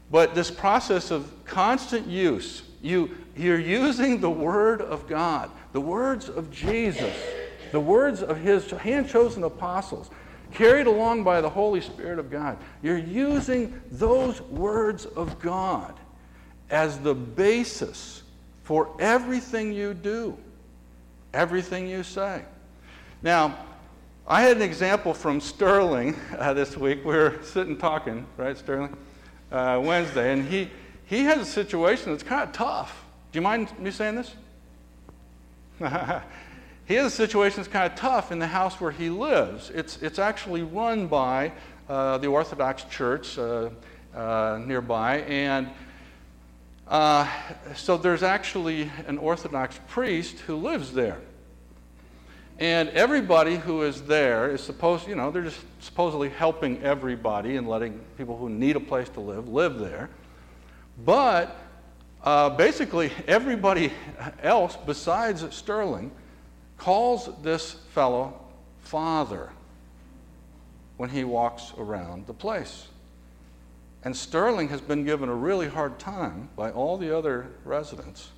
But 0.10 0.36
this 0.36 0.50
process 0.50 1.12
of 1.12 1.32
constant 1.46 2.08
use, 2.08 2.64
you, 2.82 3.18
you're 3.36 3.60
using 3.60 4.22
the 4.22 4.30
Word 4.30 4.82
of 4.82 5.08
God, 5.08 5.52
the 5.74 5.82
words 5.82 6.30
of 6.30 6.50
Jesus, 6.50 7.14
the 7.72 7.80
words 7.80 8.24
of 8.24 8.38
His 8.38 8.70
hand 8.72 9.10
chosen 9.10 9.44
apostles, 9.44 10.10
carried 10.54 10.88
along 10.88 11.24
by 11.24 11.42
the 11.42 11.50
Holy 11.50 11.82
Spirit 11.82 12.20
of 12.20 12.32
God. 12.32 12.58
You're 12.82 12.98
using 12.98 13.80
those 13.92 14.42
words 14.42 15.06
of 15.06 15.40
God 15.40 15.94
as 16.70 17.00
the 17.00 17.14
basis 17.14 18.24
for 18.68 18.90
everything 19.00 19.72
you 19.72 19.94
do, 19.94 20.38
everything 21.34 21.88
you 21.88 22.04
say. 22.04 22.44
Now, 23.22 23.58
I 24.28 24.42
had 24.42 24.58
an 24.58 24.62
example 24.62 25.14
from 25.14 25.40
Sterling 25.40 26.18
uh, 26.38 26.54
this 26.54 26.76
week. 26.76 27.06
We 27.06 27.16
were 27.16 27.40
sitting 27.44 27.78
talking, 27.78 28.28
right, 28.36 28.58
Sterling, 28.58 28.98
uh, 29.54 29.80
Wednesday, 29.82 30.34
and 30.34 30.44
he, 30.44 30.70
he 31.06 31.22
has 31.22 31.38
a 31.38 31.46
situation 31.46 32.12
that's 32.12 32.24
kind 32.24 32.44
of 32.44 32.52
tough. 32.52 33.06
Do 33.32 33.38
you 33.38 33.42
mind 33.42 33.70
me 33.80 33.90
saying 33.90 34.16
this? 34.16 34.36
he 36.86 36.96
has 36.96 37.06
a 37.06 37.16
situation 37.16 37.64
that's 37.64 37.72
kind 37.72 37.90
of 37.90 37.98
tough 37.98 38.34
in 38.34 38.40
the 38.40 38.48
house 38.48 38.82
where 38.82 38.92
he 38.92 39.10
lives. 39.10 39.72
It's, 39.74 40.02
it's 40.02 40.20
actually 40.20 40.64
run 40.64 41.08
by 41.08 41.54
uh, 41.88 42.18
the 42.18 42.28
Orthodox 42.28 42.84
Church 42.84 43.40
uh, 43.40 43.70
uh, 44.14 44.60
nearby, 44.66 45.20
and 45.20 45.70
uh, 46.90 47.28
so 47.76 47.98
there's 47.98 48.24
actually 48.24 48.90
an 49.08 49.18
Orthodox 49.18 49.80
priest 49.88 50.40
who 50.40 50.56
lives 50.56 50.94
there. 50.94 51.20
And 52.60 52.90
everybody 52.90 53.58
who 53.58 53.84
is 53.84 54.02
there 54.04 54.50
is 54.50 54.62
supposed, 54.62 55.08
you 55.08 55.16
know, 55.16 55.30
they're 55.30 55.44
just 55.44 55.60
supposedly 55.80 56.30
helping 56.30 56.82
everybody 56.82 57.58
and 57.58 57.68
letting 57.68 58.00
people 58.18 58.36
who 58.36 58.50
need 58.50 58.76
a 58.76 58.80
place 58.80 59.10
to 59.10 59.20
live 59.20 59.48
live 59.48 59.78
there. 59.78 60.10
But 61.06 61.56
uh, 62.24 62.50
basically, 62.50 63.12
everybody 63.28 63.94
else 64.42 64.76
besides 64.86 65.46
Sterling 65.54 66.12
calls 66.78 67.30
this 67.44 67.74
fellow 67.94 68.42
father 68.82 69.52
when 70.98 71.10
he 71.10 71.24
walks 71.24 71.74
around 71.78 72.26
the 72.26 72.34
place. 72.34 72.88
And 74.04 74.16
Sterling 74.16 74.70
has 74.70 74.82
been 74.82 75.04
given 75.04 75.30
a 75.30 75.36
really 75.36 75.68
hard 75.68 76.00
time 76.00 76.50
by 76.56 76.72
all 76.72 76.98
the 76.98 77.16
other 77.16 77.48
residents 77.66 78.30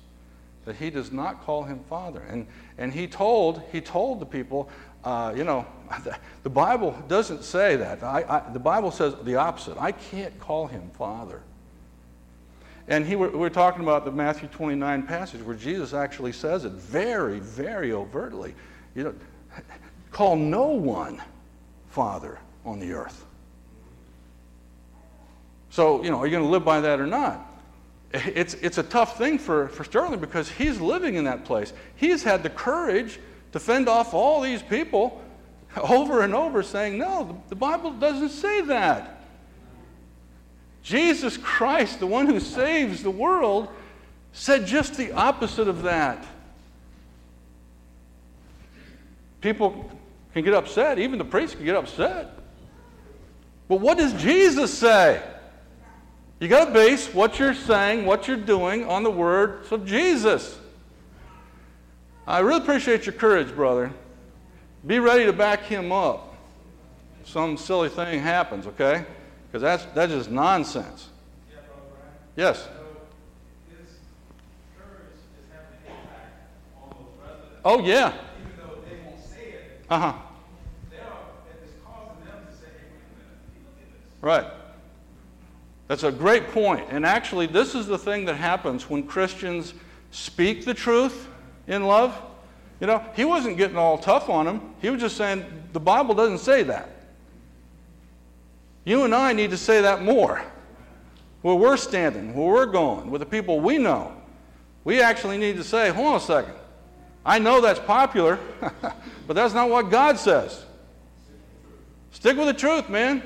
that 0.64 0.76
he 0.76 0.90
does 0.90 1.10
not 1.10 1.42
call 1.42 1.64
him 1.64 1.80
father. 1.88 2.20
And, 2.28 2.46
and 2.78 2.92
he, 2.92 3.06
told, 3.06 3.62
he 3.72 3.80
told 3.80 4.20
the 4.20 4.26
people, 4.26 4.68
uh, 5.04 5.32
you 5.36 5.44
know, 5.44 5.66
the 6.42 6.50
Bible 6.50 6.96
doesn't 7.08 7.44
say 7.44 7.76
that. 7.76 8.02
I, 8.02 8.24
I, 8.28 8.52
the 8.52 8.58
Bible 8.58 8.90
says 8.90 9.14
the 9.22 9.36
opposite. 9.36 9.78
I 9.78 9.92
can't 9.92 10.38
call 10.38 10.66
him 10.66 10.90
father. 10.96 11.42
And 12.88 13.06
he, 13.06 13.16
we're, 13.16 13.30
we're 13.30 13.50
talking 13.50 13.82
about 13.82 14.04
the 14.04 14.10
Matthew 14.10 14.48
29 14.48 15.04
passage 15.04 15.42
where 15.42 15.56
Jesus 15.56 15.94
actually 15.94 16.32
says 16.32 16.64
it 16.64 16.72
very, 16.72 17.38
very 17.38 17.92
overtly. 17.92 18.54
You 18.94 19.04
know, 19.04 19.14
call 20.10 20.36
no 20.36 20.66
one 20.66 21.22
father 21.88 22.38
on 22.64 22.80
the 22.80 22.92
earth. 22.92 23.24
So, 25.70 26.02
you 26.02 26.10
know, 26.10 26.18
are 26.18 26.26
you 26.26 26.32
going 26.32 26.44
to 26.44 26.50
live 26.50 26.64
by 26.64 26.80
that 26.80 27.00
or 27.00 27.06
not? 27.06 27.46
It's, 28.12 28.54
it's 28.54 28.78
a 28.78 28.82
tough 28.82 29.16
thing 29.16 29.38
for, 29.38 29.68
for 29.68 29.84
Sterling 29.84 30.18
because 30.18 30.48
he's 30.50 30.80
living 30.80 31.14
in 31.14 31.24
that 31.24 31.44
place. 31.44 31.72
He's 31.94 32.24
had 32.24 32.42
the 32.42 32.50
courage 32.50 33.20
to 33.52 33.60
fend 33.60 33.88
off 33.88 34.12
all 34.12 34.40
these 34.40 34.62
people 34.62 35.22
over 35.76 36.22
and 36.22 36.34
over 36.34 36.62
saying, 36.62 36.98
no, 36.98 37.40
the, 37.48 37.54
Bible 37.54 37.92
doesn't 37.92 38.30
say 38.30 38.62
that. 38.62 39.22
Jesus 40.82 41.36
Christ, 41.36 42.00
the 42.00 42.06
one 42.06 42.26
who 42.26 42.40
saves 42.40 43.02
the 43.02 43.10
world, 43.10 43.68
said 44.32 44.66
just 44.66 44.96
the 44.96 45.12
opposite 45.12 45.68
of 45.68 45.82
that. 45.82 46.26
People 49.40 49.90
can 50.32 50.42
get 50.42 50.54
upset, 50.54 50.98
even 50.98 51.18
the 51.18 51.24
priests 51.24 51.54
can 51.54 51.64
get 51.64 51.76
upset. 51.76 52.38
But 53.68 53.76
what 53.76 53.98
does 53.98 54.12
Jesus 54.14 54.76
say? 54.76 55.22
You 56.40 56.48
got 56.48 56.64
to 56.64 56.70
base 56.72 57.12
what 57.12 57.38
you're 57.38 57.54
saying, 57.54 58.06
what 58.06 58.26
you're 58.26 58.38
doing 58.38 58.86
on 58.86 59.02
the 59.02 59.10
words 59.10 59.70
of 59.72 59.84
Jesus. 59.84 60.58
I 62.26 62.38
really 62.38 62.62
appreciate 62.62 63.04
your 63.04 63.12
courage, 63.12 63.54
brother. 63.54 63.92
Be 64.86 65.00
ready 65.00 65.26
to 65.26 65.34
back 65.34 65.64
him 65.64 65.92
up. 65.92 66.34
If 67.20 67.28
Some 67.28 67.58
silly 67.58 67.90
thing 67.90 68.20
happens, 68.20 68.66
okay? 68.66 69.04
Because 69.46 69.60
that's, 69.60 69.84
that's 69.94 70.12
just 70.12 70.30
nonsense. 70.30 71.10
Yes. 72.36 72.66
oh, 77.62 77.80
yeah. 77.80 78.14
Even 78.40 78.52
though 78.56 78.78
they 78.88 78.96
won't 79.04 79.22
say 79.22 79.50
it, 79.50 79.84
uh 79.90 79.98
huh. 79.98 80.12
It's 80.90 81.72
causing 81.84 82.24
them 82.24 82.46
to 82.50 82.56
say, 82.56 82.64
hey, 82.64 82.86
wait 82.94 83.02
a 83.02 83.18
minute, 83.18 83.40
look 83.66 83.82
at 83.82 83.92
this. 83.92 84.22
Right. 84.22 84.59
That's 85.90 86.04
a 86.04 86.12
great 86.12 86.52
point. 86.52 86.86
And 86.90 87.04
actually, 87.04 87.48
this 87.48 87.74
is 87.74 87.88
the 87.88 87.98
thing 87.98 88.26
that 88.26 88.36
happens 88.36 88.88
when 88.88 89.02
Christians 89.02 89.74
speak 90.12 90.64
the 90.64 90.72
truth 90.72 91.26
in 91.66 91.82
love. 91.82 92.16
You 92.80 92.86
know, 92.86 93.04
he 93.16 93.24
wasn't 93.24 93.56
getting 93.56 93.76
all 93.76 93.98
tough 93.98 94.28
on 94.28 94.46
them. 94.46 94.72
He 94.80 94.88
was 94.88 95.00
just 95.00 95.16
saying, 95.16 95.44
the 95.72 95.80
Bible 95.80 96.14
doesn't 96.14 96.38
say 96.38 96.62
that. 96.62 96.90
You 98.84 99.02
and 99.02 99.12
I 99.12 99.32
need 99.32 99.50
to 99.50 99.56
say 99.56 99.80
that 99.80 100.04
more. 100.04 100.44
Where 101.42 101.56
we're 101.56 101.76
standing, 101.76 102.36
where 102.36 102.46
we're 102.46 102.66
going, 102.66 103.10
with 103.10 103.18
the 103.18 103.26
people 103.26 103.58
we 103.58 103.76
know. 103.76 104.12
We 104.84 105.02
actually 105.02 105.38
need 105.38 105.56
to 105.56 105.64
say, 105.64 105.90
hold 105.90 106.06
on 106.06 106.16
a 106.18 106.20
second. 106.20 106.54
I 107.26 107.40
know 107.40 107.60
that's 107.60 107.80
popular, 107.80 108.38
but 109.26 109.34
that's 109.34 109.54
not 109.54 109.68
what 109.68 109.90
God 109.90 110.20
says. 110.20 110.64
Stick 112.12 112.36
with 112.36 112.46
the 112.46 112.54
truth, 112.54 112.88
man. 112.88 113.24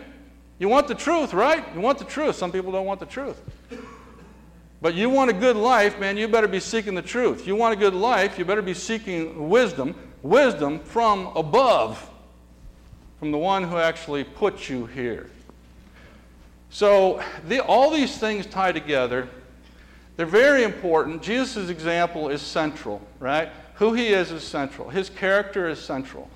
You 0.59 0.69
want 0.69 0.88
the 0.88 0.95
truth, 0.95 1.35
right? 1.35 1.64
You 1.75 1.81
want 1.81 1.99
the 1.99 2.05
truth. 2.05 2.37
Some 2.37 2.53
people 2.53 2.73
don't 2.73 2.87
want 2.87 3.01
the 3.01 3.07
truth. 3.07 3.40
But 4.81 4.95
you 4.95 5.09
want 5.09 5.31
a 5.31 5.33
good 5.33 5.57
life, 5.57 5.99
man, 5.99 6.19
you 6.19 6.29
better 6.29 6.47
be 6.47 6.61
seeking 6.61 6.95
the 6.95 7.01
truth. 7.01 7.47
You 7.47 7.57
want 7.57 7.73
a 7.73 7.77
good 7.77 7.95
life, 7.95 8.38
you 8.38 8.45
better 8.45 8.61
be 8.61 8.75
seeking 8.75 9.49
wisdom, 9.49 9.95
wisdom 10.23 10.79
from 10.81 11.29
above, 11.29 12.11
from 13.19 13.33
the 13.33 13.38
one 13.38 13.64
who 13.64 13.79
actually 13.79 14.25
put 14.25 14.69
you 14.69 14.85
here. 14.85 15.31
So, 16.69 17.23
the, 17.49 17.61
all 17.61 17.90
these 17.90 18.19
things 18.19 18.45
tie 18.45 18.73
together. 18.73 19.27
They're 20.17 20.27
very 20.27 20.64
important. 20.64 21.23
Jesus' 21.23 21.71
example 21.71 22.29
is 22.29 22.43
central, 22.43 23.01
right? 23.21 23.49
Who 23.77 23.95
he 23.95 24.09
is 24.09 24.33
is 24.33 24.45
central. 24.45 24.90
His 24.90 25.09
character 25.09 25.67
is 25.67 25.79
central. 25.79 26.29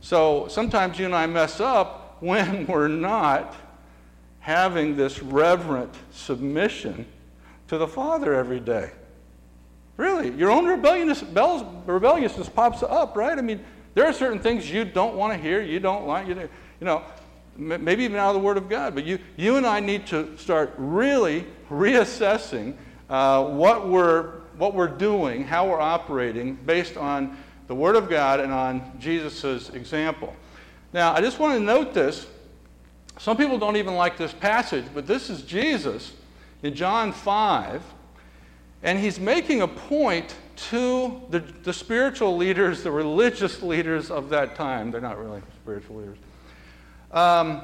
So, 0.00 0.46
sometimes 0.48 0.96
you 0.96 1.06
and 1.06 1.14
I 1.14 1.26
mess 1.26 1.58
up 1.58 1.99
when 2.20 2.66
we're 2.66 2.88
not 2.88 3.54
having 4.40 4.96
this 4.96 5.22
reverent 5.22 5.94
submission 6.12 7.06
to 7.68 7.78
the 7.78 7.86
Father 7.86 8.34
every 8.34 8.60
day. 8.60 8.90
Really, 9.96 10.30
your 10.30 10.50
own 10.50 10.66
rebelliousness, 10.66 11.22
rebelliousness 11.86 12.48
pops 12.48 12.82
up, 12.82 13.16
right? 13.16 13.36
I 13.36 13.42
mean, 13.42 13.62
there 13.94 14.06
are 14.06 14.12
certain 14.12 14.38
things 14.38 14.70
you 14.70 14.84
don't 14.84 15.14
want 15.14 15.32
to 15.32 15.38
hear, 15.38 15.60
you 15.60 15.78
don't 15.78 16.06
like, 16.06 16.26
you 16.26 16.48
know, 16.80 17.02
maybe 17.56 18.04
even 18.04 18.16
out 18.16 18.28
of 18.28 18.34
the 18.34 18.40
Word 18.40 18.56
of 18.56 18.68
God. 18.68 18.94
But 18.94 19.04
you, 19.04 19.18
you 19.36 19.56
and 19.56 19.66
I 19.66 19.80
need 19.80 20.06
to 20.08 20.36
start 20.38 20.72
really 20.78 21.44
reassessing 21.68 22.74
uh, 23.10 23.44
what, 23.44 23.88
we're, 23.88 24.40
what 24.56 24.74
we're 24.74 24.88
doing, 24.88 25.44
how 25.44 25.68
we're 25.68 25.80
operating, 25.80 26.54
based 26.54 26.96
on 26.96 27.36
the 27.66 27.74
Word 27.74 27.96
of 27.96 28.08
God 28.08 28.40
and 28.40 28.52
on 28.52 28.92
Jesus' 28.98 29.70
example. 29.70 30.34
Now, 30.92 31.14
I 31.14 31.20
just 31.20 31.38
want 31.38 31.58
to 31.58 31.60
note 31.60 31.94
this. 31.94 32.26
Some 33.18 33.36
people 33.36 33.58
don't 33.58 33.76
even 33.76 33.94
like 33.94 34.16
this 34.16 34.32
passage, 34.32 34.84
but 34.94 35.06
this 35.06 35.30
is 35.30 35.42
Jesus 35.42 36.12
in 36.62 36.74
John 36.74 37.12
5, 37.12 37.82
and 38.82 38.98
he's 38.98 39.20
making 39.20 39.62
a 39.62 39.68
point 39.68 40.34
to 40.70 41.20
the, 41.30 41.40
the 41.40 41.72
spiritual 41.72 42.36
leaders, 42.36 42.82
the 42.82 42.90
religious 42.90 43.62
leaders 43.62 44.10
of 44.10 44.28
that 44.30 44.54
time. 44.54 44.90
They're 44.90 45.00
not 45.00 45.18
really 45.18 45.42
spiritual 45.62 45.96
leaders. 45.96 46.18
Um, 47.12 47.62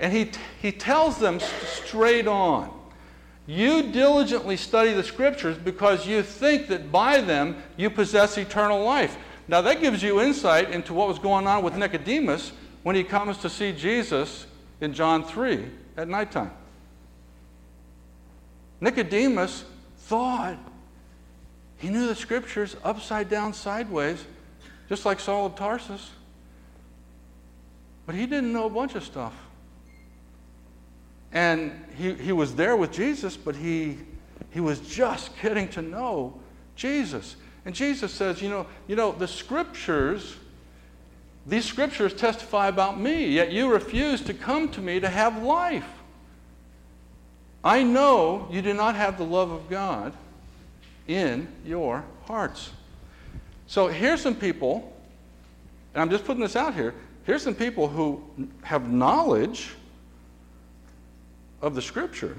And 0.00 0.12
he, 0.12 0.30
he 0.62 0.72
tells 0.72 1.18
them 1.18 1.40
straight 1.40 2.26
on 2.26 2.70
You 3.46 3.92
diligently 3.92 4.56
study 4.56 4.92
the 4.92 5.02
scriptures 5.02 5.58
because 5.58 6.06
you 6.06 6.22
think 6.22 6.68
that 6.68 6.90
by 6.90 7.20
them 7.20 7.62
you 7.76 7.90
possess 7.90 8.38
eternal 8.38 8.82
life. 8.82 9.16
Now, 9.50 9.60
that 9.62 9.80
gives 9.80 10.00
you 10.00 10.20
insight 10.20 10.70
into 10.70 10.94
what 10.94 11.08
was 11.08 11.18
going 11.18 11.48
on 11.48 11.64
with 11.64 11.74
Nicodemus 11.76 12.52
when 12.84 12.94
he 12.94 13.02
comes 13.02 13.36
to 13.38 13.50
see 13.50 13.72
Jesus 13.72 14.46
in 14.80 14.94
John 14.94 15.24
3 15.24 15.66
at 15.96 16.06
nighttime. 16.06 16.52
Nicodemus 18.80 19.64
thought 20.02 20.56
he 21.78 21.88
knew 21.88 22.06
the 22.06 22.14
scriptures 22.14 22.76
upside 22.84 23.28
down, 23.28 23.52
sideways, 23.52 24.24
just 24.88 25.04
like 25.04 25.18
Saul 25.18 25.46
of 25.46 25.56
Tarsus. 25.56 26.10
But 28.06 28.14
he 28.14 28.26
didn't 28.26 28.52
know 28.52 28.66
a 28.66 28.70
bunch 28.70 28.94
of 28.94 29.02
stuff. 29.02 29.34
And 31.32 31.72
he, 31.96 32.14
he 32.14 32.30
was 32.30 32.54
there 32.54 32.76
with 32.76 32.92
Jesus, 32.92 33.36
but 33.36 33.56
he, 33.56 33.98
he 34.52 34.60
was 34.60 34.78
just 34.78 35.32
getting 35.42 35.66
to 35.70 35.82
know 35.82 36.38
Jesus. 36.76 37.34
And 37.64 37.74
Jesus 37.74 38.12
says, 38.12 38.40
you 38.40 38.48
know, 38.48 38.66
you 38.88 38.96
know, 38.96 39.12
the 39.12 39.28
scriptures, 39.28 40.36
these 41.46 41.64
scriptures 41.64 42.14
testify 42.14 42.68
about 42.68 42.98
me, 42.98 43.26
yet 43.26 43.52
you 43.52 43.70
refuse 43.70 44.22
to 44.22 44.34
come 44.34 44.68
to 44.70 44.80
me 44.80 45.00
to 45.00 45.08
have 45.08 45.42
life. 45.42 45.88
I 47.62 47.82
know 47.82 48.48
you 48.50 48.62
do 48.62 48.72
not 48.72 48.94
have 48.94 49.18
the 49.18 49.24
love 49.24 49.50
of 49.50 49.68
God 49.68 50.14
in 51.06 51.48
your 51.66 52.04
hearts. 52.24 52.70
So 53.66 53.88
here's 53.88 54.22
some 54.22 54.34
people, 54.34 54.92
and 55.92 56.00
I'm 56.00 56.10
just 56.10 56.24
putting 56.24 56.42
this 56.42 56.56
out 56.56 56.74
here. 56.74 56.94
Here's 57.24 57.42
some 57.42 57.54
people 57.54 57.88
who 57.88 58.22
have 58.62 58.90
knowledge 58.90 59.70
of 61.60 61.74
the 61.74 61.82
scripture, 61.82 62.36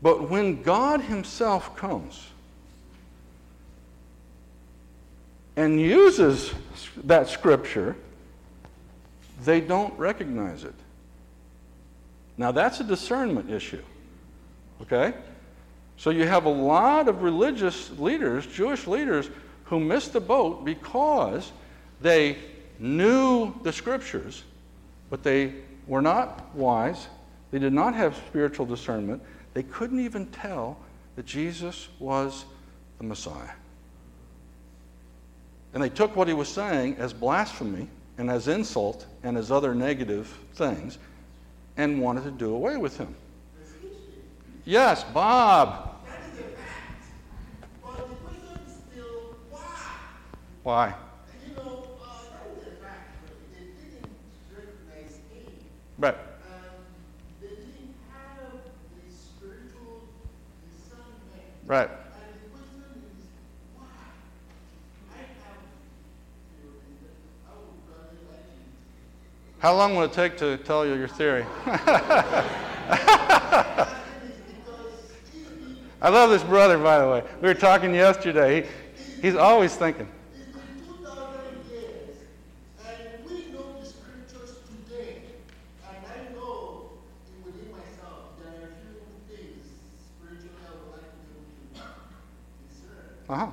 but 0.00 0.30
when 0.30 0.62
God 0.62 1.00
Himself 1.00 1.76
comes 1.76 2.28
and 5.58 5.80
uses 5.80 6.54
that 7.02 7.28
scripture, 7.28 7.96
they 9.44 9.60
don't 9.60 9.92
recognize 9.98 10.62
it. 10.62 10.74
Now, 12.36 12.52
that's 12.52 12.78
a 12.78 12.84
discernment 12.84 13.50
issue. 13.50 13.82
Okay? 14.82 15.14
So 15.96 16.10
you 16.10 16.28
have 16.28 16.44
a 16.44 16.48
lot 16.48 17.08
of 17.08 17.22
religious 17.22 17.90
leaders, 17.98 18.46
Jewish 18.46 18.86
leaders, 18.86 19.30
who 19.64 19.80
missed 19.80 20.12
the 20.12 20.20
boat 20.20 20.64
because 20.64 21.50
they 22.00 22.38
knew 22.78 23.52
the 23.64 23.72
scriptures, 23.72 24.44
but 25.10 25.24
they 25.24 25.54
were 25.88 26.00
not 26.00 26.54
wise. 26.54 27.08
They 27.50 27.58
did 27.58 27.72
not 27.72 27.96
have 27.96 28.14
spiritual 28.28 28.64
discernment. 28.64 29.20
They 29.54 29.64
couldn't 29.64 29.98
even 29.98 30.26
tell 30.26 30.78
that 31.16 31.26
Jesus 31.26 31.88
was 31.98 32.44
the 32.98 33.04
Messiah. 33.04 33.50
And 35.74 35.82
they 35.82 35.88
took 35.88 36.16
what 36.16 36.28
he 36.28 36.34
was 36.34 36.48
saying 36.48 36.96
as 36.98 37.12
blasphemy 37.12 37.88
and 38.16 38.30
as 38.30 38.48
insult 38.48 39.06
and 39.22 39.36
as 39.36 39.50
other 39.50 39.74
negative 39.74 40.26
things 40.54 40.98
and 41.76 42.00
wanted 42.00 42.24
to 42.24 42.30
do 42.30 42.54
away 42.54 42.76
with 42.76 42.96
him. 42.96 43.14
Yes, 44.64 45.04
Bob. 45.04 45.94
Why? 50.62 50.88
Why? 50.90 50.94
Right. 55.98 56.16
Right. 61.66 61.90
How 69.58 69.74
long 69.74 69.96
will 69.96 70.04
it 70.04 70.12
take 70.12 70.36
to 70.38 70.56
tell 70.58 70.86
you 70.86 70.94
your 70.94 71.08
theory? 71.08 71.44
I 76.00 76.10
love 76.10 76.30
this 76.30 76.44
brother, 76.44 76.78
by 76.78 77.00
the 77.00 77.08
way. 77.08 77.24
We 77.42 77.48
were 77.48 77.54
talking 77.54 77.92
yesterday. 77.92 78.62
He, 78.62 78.68
he's 79.20 79.34
always 79.34 79.74
thinking. 79.74 80.08
Uh-huh. 93.28 93.50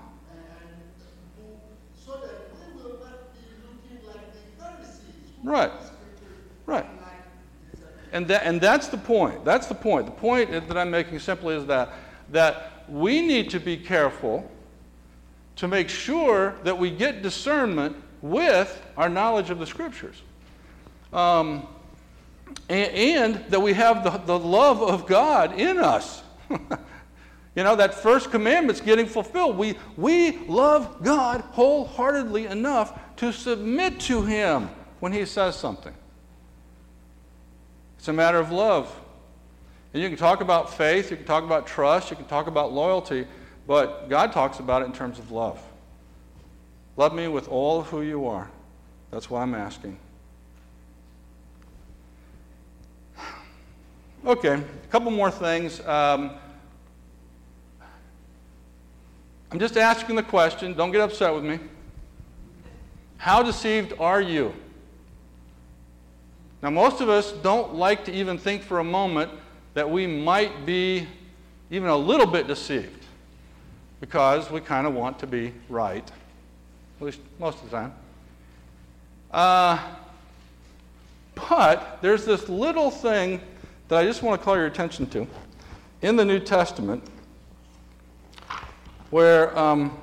Right. 5.44 5.72
Right. 5.72 5.85
And, 8.16 8.26
that, 8.30 8.44
and 8.46 8.62
that's 8.62 8.88
the 8.88 8.98
point. 8.98 9.44
That's 9.44 9.68
the 9.68 9.76
point. 9.76 10.06
The 10.06 10.14
point 10.14 10.50
that 10.50 10.78
I'm 10.78 10.90
making 10.90 11.20
simply 11.20 11.54
is 11.54 11.66
that, 11.66 11.92
that 12.32 12.72
we 12.88 13.22
need 13.22 13.50
to 13.50 13.60
be 13.60 13.76
careful 13.76 14.50
to 15.58 15.68
make 15.68 15.90
sure 15.90 16.56
that 16.64 16.78
we 16.78 16.92
get 16.92 17.22
discernment 17.22 17.98
with 18.22 18.82
our 18.96 19.10
knowledge 19.10 19.50
of 19.50 19.60
the 19.60 19.68
Scriptures. 19.68 20.22
Um, 21.12 21.68
and, 22.70 22.94
and, 22.94 23.52
that 23.52 23.60
we 23.60 23.74
have 23.74 24.06
the, 24.06 24.12
the 24.12 24.40
love 24.40 24.82
of 24.82 25.06
God 25.08 25.60
in 25.60 25.78
us. 25.78 26.24
You 27.56 27.64
know, 27.64 27.78
that 27.78 27.94
first 27.94 28.32
commandment's 28.32 28.82
getting 28.82 29.06
fulfilled. 29.06 29.58
We, 29.58 29.78
we 29.96 30.40
love 30.40 31.02
God 31.02 31.40
wholeheartedly 31.52 32.48
enough 32.48 33.00
to 33.16 33.32
submit 33.32 33.98
to 34.02 34.24
Him 34.24 34.70
when 35.00 35.14
He 35.14 35.26
says 35.26 35.56
something. 35.56 35.94
It's 38.06 38.10
a 38.10 38.14
matter 38.14 38.38
of 38.38 38.52
love. 38.52 38.96
And 39.92 40.04
you 40.04 40.10
can 40.10 40.18
talk 40.20 40.42
about 40.42 40.72
faith, 40.72 41.10
you 41.10 41.18
can 41.18 41.26
talk 41.26 41.44
about 41.44 41.66
trust, 41.66 42.12
you 42.12 42.16
can 42.16 42.28
talk 42.28 42.46
about 42.46 42.72
loyalty, 42.72 43.26
but 43.66 44.10
God 44.10 44.32
talks 44.32 44.60
about 44.60 44.84
it 44.84 44.86
in 44.86 44.94
terms 44.94 45.18
of 45.18 45.32
love. 45.32 45.60
Love 46.98 47.16
me 47.16 47.28
with 47.28 47.48
all 47.48 47.82
who 47.82 48.04
you 48.04 48.28
are. 48.28 48.48
That's 49.10 49.28
why 49.28 49.42
I'm 49.42 49.56
asking. 49.56 49.98
Okay, 54.24 54.54
a 54.54 54.88
couple 54.92 55.10
more 55.10 55.32
things. 55.32 55.80
Um, 55.80 56.34
I'm 59.52 59.58
just 59.58 59.78
asking 59.78 60.16
the 60.16 60.22
question, 60.22 60.76
don't 60.76 60.92
get 60.92 61.02
upset 61.02 61.34
with 61.34 61.44
me. 61.44 61.58
How 63.18 63.42
deceived 63.42 63.94
are 64.00 64.22
you? 64.22 64.54
Now, 66.62 66.70
most 66.70 67.02
of 67.02 67.10
us 67.10 67.32
don't 67.32 67.76
like 67.76 68.06
to 68.06 68.12
even 68.12 68.38
think 68.38 68.64
for 68.64 68.80
a 68.80 68.84
moment 68.84 69.32
that 69.74 69.90
we 69.90 70.08
might 70.08 70.66
be 70.66 71.08
even 71.70 71.90
a 71.90 71.98
little 71.98 72.26
bit 72.26 72.48
deceived 72.48 73.06
because 74.00 74.50
we 74.50 74.62
kind 74.62 74.88
of 74.88 74.94
want 74.94 75.20
to 75.20 75.28
be 75.28 75.54
right, 75.70 76.10
at 77.00 77.06
least 77.06 77.20
most 77.40 77.62
of 77.62 77.70
the 77.70 77.76
time. 77.76 77.94
Uh, 79.32 79.80
but 81.36 82.00
there's 82.02 82.26
this 82.26 82.48
little 82.48 82.90
thing 82.90 83.42
that 83.88 83.98
I 83.98 84.06
just 84.06 84.24
want 84.24 84.40
to 84.40 84.46
call 84.46 84.56
your 84.56 84.66
attention 84.66 85.06
to 85.08 85.28
in 86.02 86.16
the 86.16 86.26
New 86.26 86.40
Testament 86.40 87.04
where, 89.10 89.58
um, 89.58 89.98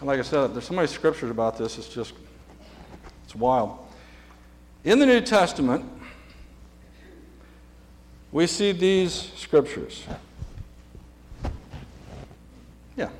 like 0.00 0.18
I 0.18 0.22
said, 0.22 0.54
there's 0.54 0.66
so 0.66 0.74
many 0.74 0.88
scriptures 0.88 1.30
about 1.30 1.58
this, 1.58 1.78
it's 1.78 1.88
just, 1.88 2.14
it's 3.24 3.34
wild. 3.34 3.78
In 4.84 4.98
the 4.98 5.06
New 5.06 5.20
Testament, 5.20 5.84
we 8.32 8.46
see 8.48 8.72
these 8.72 9.30
scriptures. 9.36 10.04
Yeah. 12.96 13.10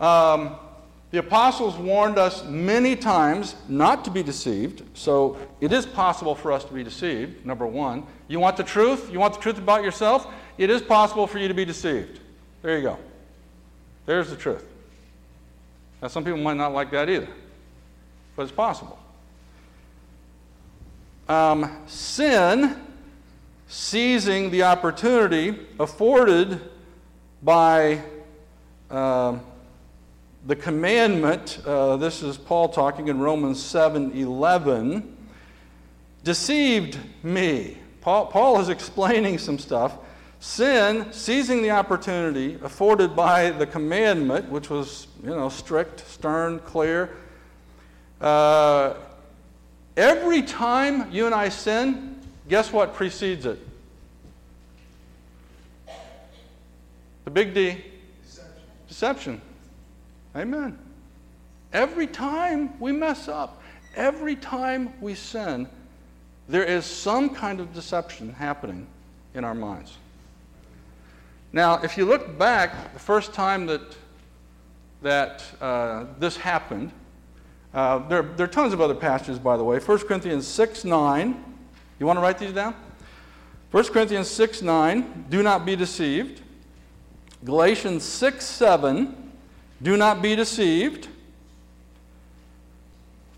Um, 0.00 0.56
the 1.10 1.18
apostles 1.18 1.76
warned 1.76 2.18
us 2.18 2.44
many 2.44 2.96
times 2.96 3.54
not 3.68 4.04
to 4.06 4.10
be 4.10 4.22
deceived, 4.22 4.82
so 4.94 5.38
it 5.60 5.72
is 5.72 5.86
possible 5.86 6.34
for 6.34 6.50
us 6.50 6.64
to 6.64 6.72
be 6.74 6.82
deceived, 6.82 7.46
number 7.46 7.66
one. 7.66 8.04
You 8.26 8.40
want 8.40 8.56
the 8.56 8.64
truth? 8.64 9.10
You 9.12 9.20
want 9.20 9.34
the 9.34 9.40
truth 9.40 9.58
about 9.58 9.84
yourself? 9.84 10.26
It 10.58 10.70
is 10.70 10.82
possible 10.82 11.26
for 11.26 11.38
you 11.38 11.46
to 11.46 11.54
be 11.54 11.64
deceived. 11.64 12.18
There 12.62 12.76
you 12.76 12.82
go. 12.82 12.98
There's 14.06 14.28
the 14.28 14.36
truth. 14.36 14.64
Now, 16.02 16.08
some 16.08 16.24
people 16.24 16.40
might 16.40 16.56
not 16.56 16.72
like 16.72 16.90
that 16.90 17.08
either, 17.08 17.28
but 18.34 18.42
it's 18.42 18.52
possible. 18.52 18.98
Um, 21.28 21.82
sin, 21.86 22.80
seizing 23.66 24.50
the 24.50 24.62
opportunity 24.62 25.58
afforded 25.78 26.58
by 27.42 28.02
uh, 28.90 29.38
the 30.46 30.56
commandment, 30.56 31.60
uh, 31.66 31.98
this 31.98 32.22
is 32.22 32.38
Paul 32.38 32.70
talking 32.70 33.08
in 33.08 33.20
Romans 33.20 33.62
7 33.62 34.12
11. 34.12 35.16
deceived 36.24 36.98
me. 37.22 37.76
Paul, 38.00 38.24
Paul 38.26 38.58
is 38.60 38.68
explaining 38.70 39.36
some 39.36 39.58
stuff. 39.58 39.98
Sin, 40.40 41.12
seizing 41.12 41.60
the 41.60 41.72
opportunity 41.72 42.56
afforded 42.62 43.14
by 43.14 43.50
the 43.50 43.66
commandment, 43.66 44.48
which 44.48 44.70
was, 44.70 45.08
you 45.22 45.28
know, 45.28 45.50
strict, 45.50 46.08
stern, 46.08 46.58
clear. 46.60 47.18
Uh, 48.18 48.94
every 49.98 50.42
time 50.42 51.10
you 51.10 51.26
and 51.26 51.34
I 51.34 51.48
sin, 51.48 52.20
guess 52.48 52.72
what 52.72 52.94
precedes 52.94 53.44
it? 53.44 53.58
The 57.24 57.30
big 57.30 57.52
D. 57.52 57.84
Deception. 58.22 58.62
Deception. 58.88 59.40
Amen. 60.36 60.78
Every 61.72 62.06
time 62.06 62.78
we 62.80 62.92
mess 62.92 63.28
up, 63.28 63.60
every 63.94 64.36
time 64.36 64.94
we 65.00 65.14
sin, 65.14 65.68
there 66.48 66.64
is 66.64 66.86
some 66.86 67.28
kind 67.28 67.60
of 67.60 67.74
deception 67.74 68.32
happening 68.32 68.86
in 69.34 69.44
our 69.44 69.54
minds. 69.54 69.98
Now, 71.52 71.82
if 71.82 71.98
you 71.98 72.04
look 72.06 72.38
back, 72.38 72.94
the 72.94 73.00
first 73.00 73.34
time 73.34 73.66
that, 73.66 73.82
that 75.02 75.44
uh, 75.60 76.04
this 76.18 76.36
happened, 76.36 76.92
uh, 77.74 78.06
there, 78.08 78.22
there 78.22 78.44
are 78.44 78.50
tons 78.50 78.72
of 78.72 78.80
other 78.80 78.94
passages, 78.94 79.38
by 79.38 79.56
the 79.56 79.64
way. 79.64 79.78
1 79.78 79.98
Corinthians 80.00 80.46
6 80.46 80.84
9. 80.84 81.44
You 81.98 82.06
want 82.06 82.16
to 82.16 82.20
write 82.22 82.38
these 82.38 82.52
down? 82.52 82.74
1 83.70 83.84
Corinthians 83.84 84.28
6 84.28 84.62
9. 84.62 85.26
Do 85.28 85.42
not 85.42 85.66
be 85.66 85.76
deceived. 85.76 86.40
Galatians 87.44 88.04
6 88.04 88.44
7. 88.44 89.32
Do 89.82 89.96
not 89.96 90.22
be 90.22 90.34
deceived. 90.34 91.08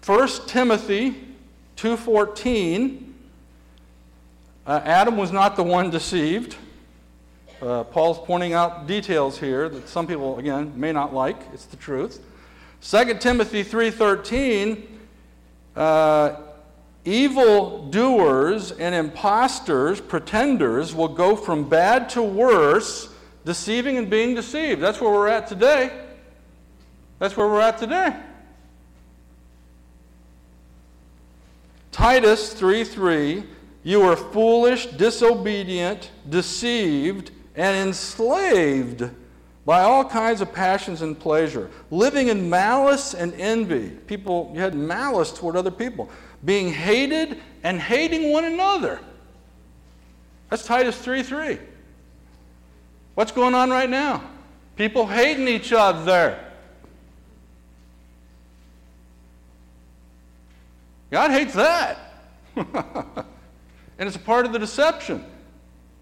1 0.06 0.28
Timothy 0.46 1.14
2.14, 1.76 3.06
uh, 4.66 4.80
Adam 4.84 5.16
was 5.16 5.32
not 5.32 5.56
the 5.56 5.62
one 5.62 5.88
deceived. 5.88 6.56
Uh, 7.62 7.84
Paul's 7.84 8.18
pointing 8.18 8.52
out 8.52 8.86
details 8.86 9.38
here 9.38 9.68
that 9.70 9.88
some 9.88 10.06
people, 10.06 10.38
again, 10.38 10.72
may 10.76 10.92
not 10.92 11.14
like. 11.14 11.36
It's 11.54 11.64
the 11.64 11.76
truth. 11.76 12.22
2 12.82 13.14
Timothy 13.18 13.62
3.13, 13.62 14.86
uh, 15.76 16.36
evil 17.04 17.88
doers 17.88 18.72
and 18.72 18.94
impostors, 18.94 20.00
pretenders, 20.00 20.94
will 20.94 21.08
go 21.08 21.36
from 21.36 21.68
bad 21.68 22.08
to 22.10 22.22
worse, 22.22 23.08
deceiving 23.44 23.98
and 23.98 24.08
being 24.08 24.34
deceived. 24.34 24.80
That's 24.80 25.00
where 25.00 25.10
we're 25.10 25.28
at 25.28 25.46
today. 25.46 26.06
That's 27.18 27.36
where 27.36 27.46
we're 27.46 27.60
at 27.60 27.78
today. 27.78 28.16
Titus 31.92 32.54
3 32.54 32.84
3, 32.84 33.44
you 33.82 34.02
are 34.02 34.16
foolish, 34.16 34.86
disobedient, 34.86 36.10
deceived, 36.28 37.30
and 37.56 37.88
enslaved 37.88 39.10
by 39.70 39.82
all 39.82 40.04
kinds 40.04 40.40
of 40.40 40.52
passions 40.52 41.00
and 41.00 41.16
pleasure, 41.16 41.70
living 41.92 42.26
in 42.26 42.50
malice 42.50 43.14
and 43.14 43.32
envy. 43.34 43.90
People, 44.08 44.50
you 44.52 44.58
had 44.58 44.74
malice 44.74 45.30
toward 45.30 45.54
other 45.54 45.70
people, 45.70 46.10
being 46.44 46.72
hated 46.72 47.40
and 47.62 47.80
hating 47.80 48.32
one 48.32 48.42
another. 48.46 48.98
That's 50.48 50.64
Titus 50.64 50.98
3 50.98 51.22
3. 51.22 51.60
What's 53.14 53.30
going 53.30 53.54
on 53.54 53.70
right 53.70 53.88
now? 53.88 54.24
People 54.74 55.06
hating 55.06 55.46
each 55.46 55.72
other. 55.72 56.04
There. 56.04 56.52
God 61.12 61.30
hates 61.30 61.54
that. 61.54 61.96
and 62.56 62.66
it's 64.00 64.16
a 64.16 64.18
part 64.18 64.46
of 64.46 64.52
the 64.52 64.58
deception. 64.58 65.24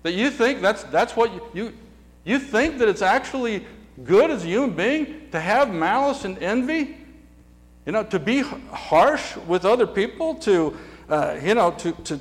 That 0.04 0.12
you 0.12 0.31
think 0.31 0.62
that's, 0.62 0.85
that's 0.85 1.14
what 1.14 1.35
you, 1.35 1.42
you, 1.52 1.72
you 2.30 2.38
think 2.38 2.78
that 2.78 2.88
it's 2.88 3.02
actually 3.02 3.66
good 4.04 4.30
as 4.30 4.44
a 4.44 4.46
human 4.46 4.76
being 4.76 5.30
to 5.30 5.40
have 5.40 5.72
malice 5.72 6.24
and 6.24 6.38
envy? 6.38 6.96
You 7.86 7.92
know, 7.92 8.04
to 8.04 8.18
be 8.18 8.40
harsh 8.42 9.36
with 9.36 9.64
other 9.64 9.86
people, 9.86 10.34
to, 10.36 10.76
uh, 11.08 11.38
you 11.42 11.54
know, 11.54 11.70
to, 11.72 11.92
to, 11.92 12.20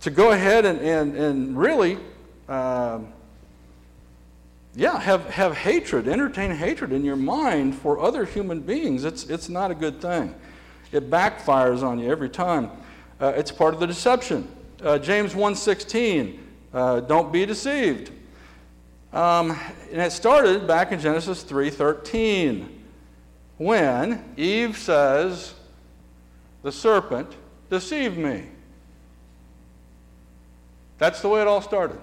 to 0.00 0.10
go 0.10 0.32
ahead 0.32 0.64
and, 0.64 0.80
and, 0.80 1.16
and 1.16 1.56
really, 1.56 1.98
uh, 2.48 2.98
yeah, 4.74 4.98
have, 4.98 5.28
have 5.30 5.56
hatred, 5.56 6.08
entertain 6.08 6.50
hatred 6.50 6.92
in 6.92 7.04
your 7.04 7.16
mind 7.16 7.76
for 7.76 8.00
other 8.00 8.24
human 8.24 8.60
beings. 8.60 9.04
It's, 9.04 9.24
it's 9.24 9.48
not 9.48 9.70
a 9.70 9.74
good 9.74 10.00
thing. 10.00 10.34
It 10.92 11.10
backfires 11.10 11.82
on 11.82 11.98
you 11.98 12.10
every 12.10 12.28
time. 12.28 12.70
Uh, 13.20 13.32
it's 13.36 13.52
part 13.52 13.74
of 13.74 13.80
the 13.80 13.86
deception. 13.86 14.48
Uh, 14.82 14.98
James 14.98 15.34
1.16, 15.34 16.38
uh, 16.72 17.00
don't 17.00 17.32
be 17.32 17.46
deceived. 17.46 18.10
Um, 19.12 19.58
and 19.90 20.00
it 20.00 20.12
started 20.12 20.66
back 20.66 20.92
in 20.92 21.00
Genesis 21.00 21.42
3.13 21.42 22.68
when 23.58 24.24
Eve 24.36 24.78
says, 24.78 25.54
the 26.62 26.70
serpent 26.70 27.34
deceived 27.68 28.16
me. 28.16 28.44
That's 30.98 31.20
the 31.20 31.28
way 31.28 31.40
it 31.40 31.46
all 31.46 31.62
started. 31.62 31.98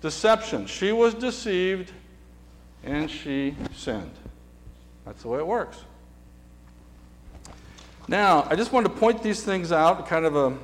Deception. 0.00 0.66
She 0.66 0.92
was 0.92 1.14
deceived 1.14 1.92
and 2.84 3.10
she 3.10 3.54
sinned. 3.74 4.12
That's 5.04 5.22
the 5.22 5.28
way 5.28 5.38
it 5.38 5.46
works. 5.46 5.78
Now, 8.08 8.46
I 8.50 8.56
just 8.56 8.72
wanted 8.72 8.88
to 8.88 8.94
point 8.96 9.22
these 9.22 9.42
things 9.42 9.70
out, 9.70 10.06
kind 10.06 10.24
of 10.24 10.34
a, 10.34 10.58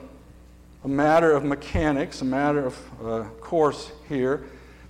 a 0.87 0.89
matter 0.89 1.33
of 1.33 1.43
mechanics, 1.43 2.23
a 2.23 2.25
matter 2.25 2.65
of 2.65 3.05
uh, 3.05 3.25
course 3.41 3.91
here. 4.09 4.45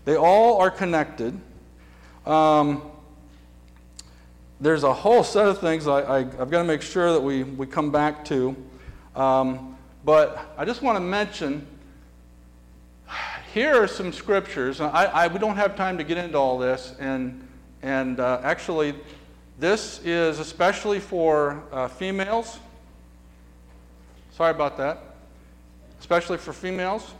They 0.04 0.14
all 0.14 0.60
are 0.60 0.70
connected. 0.70 1.40
Um, 2.26 2.82
there's 4.60 4.84
a 4.84 4.92
whole 4.92 5.24
set 5.24 5.48
of 5.48 5.58
things 5.58 5.88
I, 5.88 6.18
have 6.18 6.50
got 6.50 6.58
to 6.58 6.64
make 6.64 6.82
sure 6.82 7.14
that 7.14 7.20
we, 7.22 7.44
we 7.44 7.66
come 7.66 7.90
back 7.90 8.26
to. 8.26 8.54
Um, 9.14 9.78
but 10.04 10.52
I 10.58 10.66
just 10.66 10.82
want 10.82 10.96
to 10.96 11.00
mention 11.00 11.66
here 13.54 13.82
are 13.82 13.88
some 13.88 14.12
scriptures. 14.12 14.82
I, 14.82 15.04
I, 15.06 15.26
we 15.28 15.38
don't 15.38 15.56
have 15.56 15.76
time 15.76 15.96
to 15.96 16.04
get 16.04 16.18
into 16.18 16.36
all 16.36 16.58
this, 16.58 16.94
and, 17.00 17.48
and 17.80 18.20
uh, 18.20 18.42
actually, 18.42 18.94
this 19.58 20.02
is 20.04 20.40
especially 20.40 21.00
for 21.00 21.64
uh, 21.72 21.88
females. 21.88 22.58
Sorry 24.32 24.50
about 24.50 24.76
that. 24.76 25.05
Especially 26.00 26.38
for 26.38 26.52
females. 26.52 27.12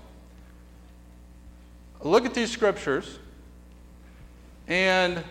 Look 2.03 2.27
at 2.27 2.35
these 2.35 2.51
scriptures 2.51 3.19
and 4.69 5.23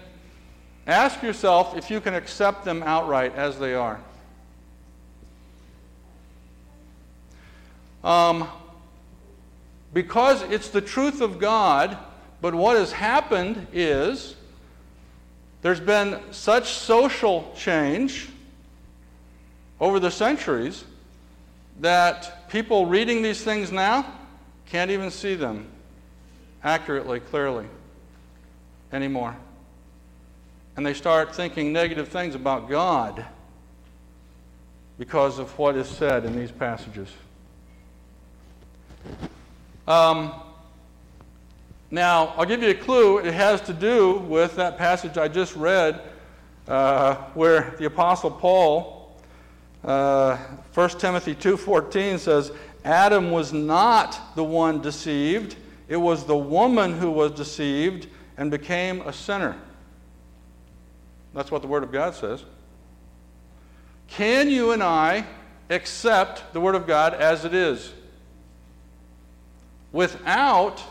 ask 0.88 1.22
yourself 1.22 1.76
if 1.76 1.90
you 1.90 2.02
can 2.02 2.14
accept 2.14 2.66
them 2.66 2.84
outright 2.84 3.36
as 3.36 3.60
they 3.60 3.74
are. 3.74 4.00
Um, 8.04 8.48
because 9.94 10.44
it's 10.44 10.70
the 10.70 10.82
truth 10.82 11.22
of 11.22 11.40
God, 11.40 11.98
but 12.42 12.54
what 12.54 12.78
has 12.78 12.92
happened 12.92 13.68
is 13.74 14.36
there's 15.62 15.80
been 15.80 16.20
such 16.32 16.74
social 16.74 17.52
change 17.58 18.30
over 19.80 20.00
the 20.00 20.12
centuries 20.12 20.84
that 21.80 22.50
people 22.50 22.86
reading 22.86 23.22
these 23.22 23.44
things 23.44 23.72
now 23.72 24.06
can't 24.66 24.92
even 24.92 25.12
see 25.12 25.36
them 25.36 25.68
accurately, 26.64 27.20
clearly 27.20 27.66
anymore. 28.92 29.36
And 30.78 30.86
they 30.86 30.94
start 30.94 31.36
thinking 31.36 31.72
negative 31.72 32.10
things 32.10 32.36
about 32.36 32.70
God 32.70 33.26
because 34.98 35.40
of 35.40 35.58
what 35.58 35.76
is 35.76 35.88
said 35.88 36.26
in 36.26 36.36
these 36.36 36.52
passages. 36.52 37.10
Um, 39.88 40.34
now, 41.92 42.34
I'll 42.38 42.46
give 42.46 42.64
you 42.64 42.70
a 42.70 42.76
clue. 42.76 43.20
It 43.20 43.34
has 43.34 43.62
to 43.62 43.74
do 43.74 44.18
with 44.18 44.56
that 44.56 44.78
passage 44.78 45.18
I 45.18 45.28
just 45.28 45.56
read 45.56 46.02
uh, 46.68 47.16
where 47.36 47.76
the 47.78 47.86
Apostle 47.86 48.32
Paul, 48.32 48.95
uh, 49.86 50.38
1 50.74 50.90
Timothy 50.90 51.36
2.14 51.36 52.20
says, 52.20 52.52
Adam 52.84 53.32
was 53.32 53.54
not 53.54 54.36
the 54.36 54.44
one 54.44 54.82
deceived. 54.82 55.56
It 55.88 55.98
was 55.98 56.26
the 56.26 56.36
woman 56.36 56.98
who 56.98 57.12
was 57.12 57.32
deceived 57.32 58.08
and 58.38 58.50
became 58.50 59.02
a 59.02 59.14
sinner. 59.14 59.56
That's 61.34 61.52
what 61.52 61.62
the 61.62 61.68
Word 61.68 61.84
of 61.84 61.92
God 61.92 62.16
says. 62.16 62.44
Can 64.08 64.50
you 64.50 64.72
and 64.72 64.82
I 64.82 65.26
accept 65.70 66.52
the 66.54 66.60
Word 66.60 66.76
of 66.76 66.88
God 66.88 67.14
as 67.14 67.46
it 67.46 67.54
is? 67.54 67.94
Without 69.92 70.82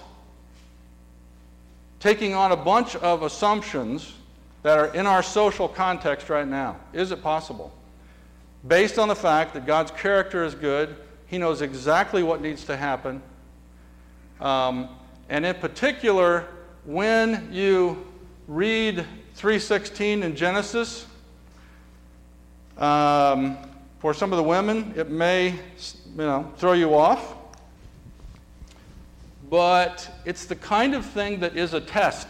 taking 1.98 2.34
on 2.34 2.52
a 2.52 2.56
bunch 2.56 2.94
of 2.96 3.22
assumptions 3.22 4.12
that 4.62 4.78
are 4.78 4.94
in 4.94 5.06
our 5.06 5.22
social 5.22 5.68
context 5.68 6.28
right 6.28 6.46
now. 6.46 6.76
Is 6.92 7.10
it 7.12 7.22
possible? 7.22 7.72
Based 8.66 8.98
on 8.98 9.08
the 9.08 9.16
fact 9.16 9.54
that 9.54 9.66
God's 9.66 9.90
character 9.90 10.44
is 10.44 10.54
good. 10.54 10.96
He 11.26 11.38
knows 11.38 11.62
exactly 11.62 12.22
what 12.22 12.40
needs 12.40 12.64
to 12.64 12.76
happen. 12.76 13.22
Um, 14.40 14.88
and 15.28 15.44
in 15.44 15.54
particular, 15.56 16.46
when 16.84 17.48
you 17.52 18.06
read 18.46 19.06
316 19.34 20.22
in 20.22 20.36
Genesis, 20.36 21.06
um, 22.78 23.56
for 23.98 24.12
some 24.12 24.32
of 24.32 24.36
the 24.36 24.42
women, 24.42 24.92
it 24.96 25.10
may 25.10 25.50
you 25.50 25.56
know, 26.16 26.52
throw 26.56 26.72
you 26.72 26.94
off. 26.94 27.34
But 29.48 30.10
it's 30.24 30.46
the 30.46 30.56
kind 30.56 30.94
of 30.94 31.04
thing 31.04 31.40
that 31.40 31.56
is 31.56 31.74
a 31.74 31.80
test. 31.80 32.28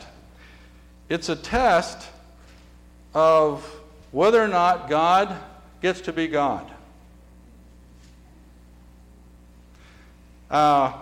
It's 1.08 1.28
a 1.28 1.36
test 1.36 2.08
of 3.12 3.64
whether 4.12 4.42
or 4.42 4.48
not 4.48 4.88
God 4.88 5.36
gets 5.84 6.00
to 6.00 6.14
be 6.14 6.26
God. 6.26 6.66
Uh, 10.50 10.94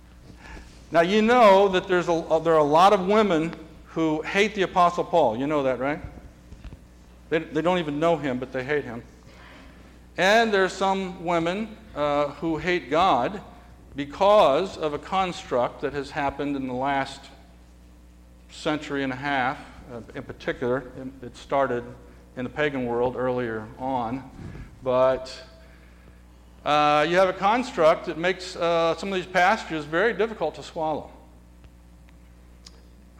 now, 0.90 1.02
you 1.02 1.20
know 1.20 1.68
that 1.68 1.86
there's 1.86 2.08
a, 2.08 2.40
there 2.42 2.54
are 2.54 2.60
a 2.60 2.64
lot 2.64 2.94
of 2.94 3.06
women 3.06 3.52
who 3.88 4.22
hate 4.22 4.54
the 4.54 4.62
Apostle 4.62 5.04
Paul. 5.04 5.36
You 5.36 5.46
know 5.46 5.64
that, 5.64 5.78
right? 5.78 6.00
They, 7.28 7.40
they 7.40 7.60
don't 7.60 7.76
even 7.76 8.00
know 8.00 8.16
him, 8.16 8.38
but 8.38 8.52
they 8.52 8.64
hate 8.64 8.84
him. 8.84 9.02
And 10.16 10.50
there's 10.50 10.72
some 10.72 11.22
women 11.22 11.76
uh, 11.94 12.28
who 12.28 12.56
hate 12.56 12.88
God 12.88 13.42
because 13.96 14.78
of 14.78 14.94
a 14.94 14.98
construct 14.98 15.82
that 15.82 15.92
has 15.92 16.10
happened 16.10 16.56
in 16.56 16.68
the 16.68 16.72
last 16.72 17.20
century 18.50 19.04
and 19.04 19.12
a 19.12 19.16
half, 19.16 19.58
uh, 19.92 20.00
in 20.14 20.22
particular. 20.22 20.84
It 21.20 21.36
started 21.36 21.84
in 22.36 22.44
the 22.44 22.50
pagan 22.50 22.86
world 22.86 23.16
earlier 23.16 23.66
on. 23.78 24.30
But 24.82 25.32
uh, 26.64 27.06
you 27.08 27.16
have 27.16 27.28
a 27.28 27.32
construct 27.32 28.06
that 28.06 28.18
makes 28.18 28.56
uh, 28.56 28.94
some 28.96 29.10
of 29.10 29.14
these 29.14 29.26
passages 29.26 29.84
very 29.84 30.12
difficult 30.12 30.54
to 30.56 30.62
swallow. 30.62 31.10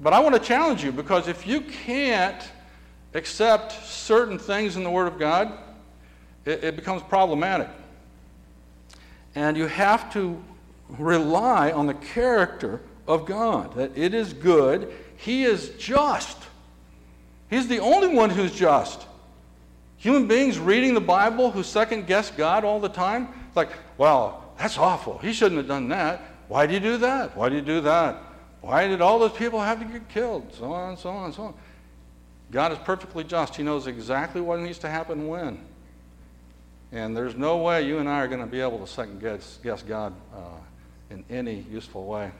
But 0.00 0.12
I 0.12 0.20
want 0.20 0.34
to 0.34 0.40
challenge 0.40 0.82
you 0.82 0.92
because 0.92 1.28
if 1.28 1.46
you 1.46 1.60
can't 1.60 2.42
accept 3.14 3.72
certain 3.84 4.38
things 4.38 4.76
in 4.76 4.84
the 4.84 4.90
Word 4.90 5.08
of 5.08 5.18
God, 5.18 5.58
it, 6.44 6.64
it 6.64 6.76
becomes 6.76 7.02
problematic. 7.02 7.68
And 9.34 9.56
you 9.56 9.66
have 9.66 10.12
to 10.14 10.42
rely 10.88 11.70
on 11.70 11.86
the 11.86 11.94
character 11.94 12.80
of 13.06 13.26
God, 13.26 13.74
that 13.74 13.96
it 13.96 14.14
is 14.14 14.32
good, 14.32 14.92
He 15.16 15.44
is 15.44 15.70
just. 15.78 16.38
He's 17.50 17.66
the 17.66 17.80
only 17.80 18.08
one 18.08 18.30
who's 18.30 18.54
just. 18.54 19.04
Human 19.96 20.26
beings 20.26 20.58
reading 20.58 20.94
the 20.94 21.00
Bible 21.00 21.50
who 21.50 21.62
second 21.62 22.06
guess 22.06 22.30
God 22.30 22.64
all 22.64 22.80
the 22.80 22.88
time, 22.88 23.28
like, 23.54 23.68
well, 23.98 24.54
that's 24.56 24.78
awful. 24.78 25.18
He 25.18 25.32
shouldn't 25.32 25.58
have 25.58 25.68
done 25.68 25.88
that. 25.88 26.22
Why 26.48 26.66
did 26.66 26.74
you 26.74 26.92
do 26.92 26.96
that? 26.98 27.36
Why 27.36 27.48
did 27.48 27.56
you 27.56 27.74
do 27.74 27.80
that? 27.82 28.22
Why 28.60 28.86
did 28.86 29.00
all 29.00 29.18
those 29.18 29.32
people 29.32 29.60
have 29.60 29.78
to 29.80 29.84
get 29.84 30.08
killed? 30.08 30.54
So 30.54 30.72
on 30.72 30.90
and 30.90 30.98
so 30.98 31.10
on 31.10 31.24
and 31.26 31.34
so 31.34 31.42
on. 31.42 31.54
God 32.50 32.72
is 32.72 32.78
perfectly 32.78 33.24
just. 33.24 33.56
He 33.56 33.62
knows 33.62 33.86
exactly 33.86 34.40
what 34.40 34.60
needs 34.60 34.78
to 34.78 34.88
happen 34.88 35.28
when. 35.28 35.58
And 36.92 37.16
there's 37.16 37.36
no 37.36 37.58
way 37.58 37.86
you 37.86 37.98
and 37.98 38.08
I 38.08 38.20
are 38.20 38.28
going 38.28 38.40
to 38.40 38.46
be 38.46 38.60
able 38.60 38.78
to 38.78 38.86
second 38.86 39.20
guess, 39.20 39.58
guess 39.62 39.82
God 39.82 40.12
uh, 40.34 40.38
in 41.10 41.24
any 41.30 41.64
useful 41.70 42.06
way. 42.06 42.30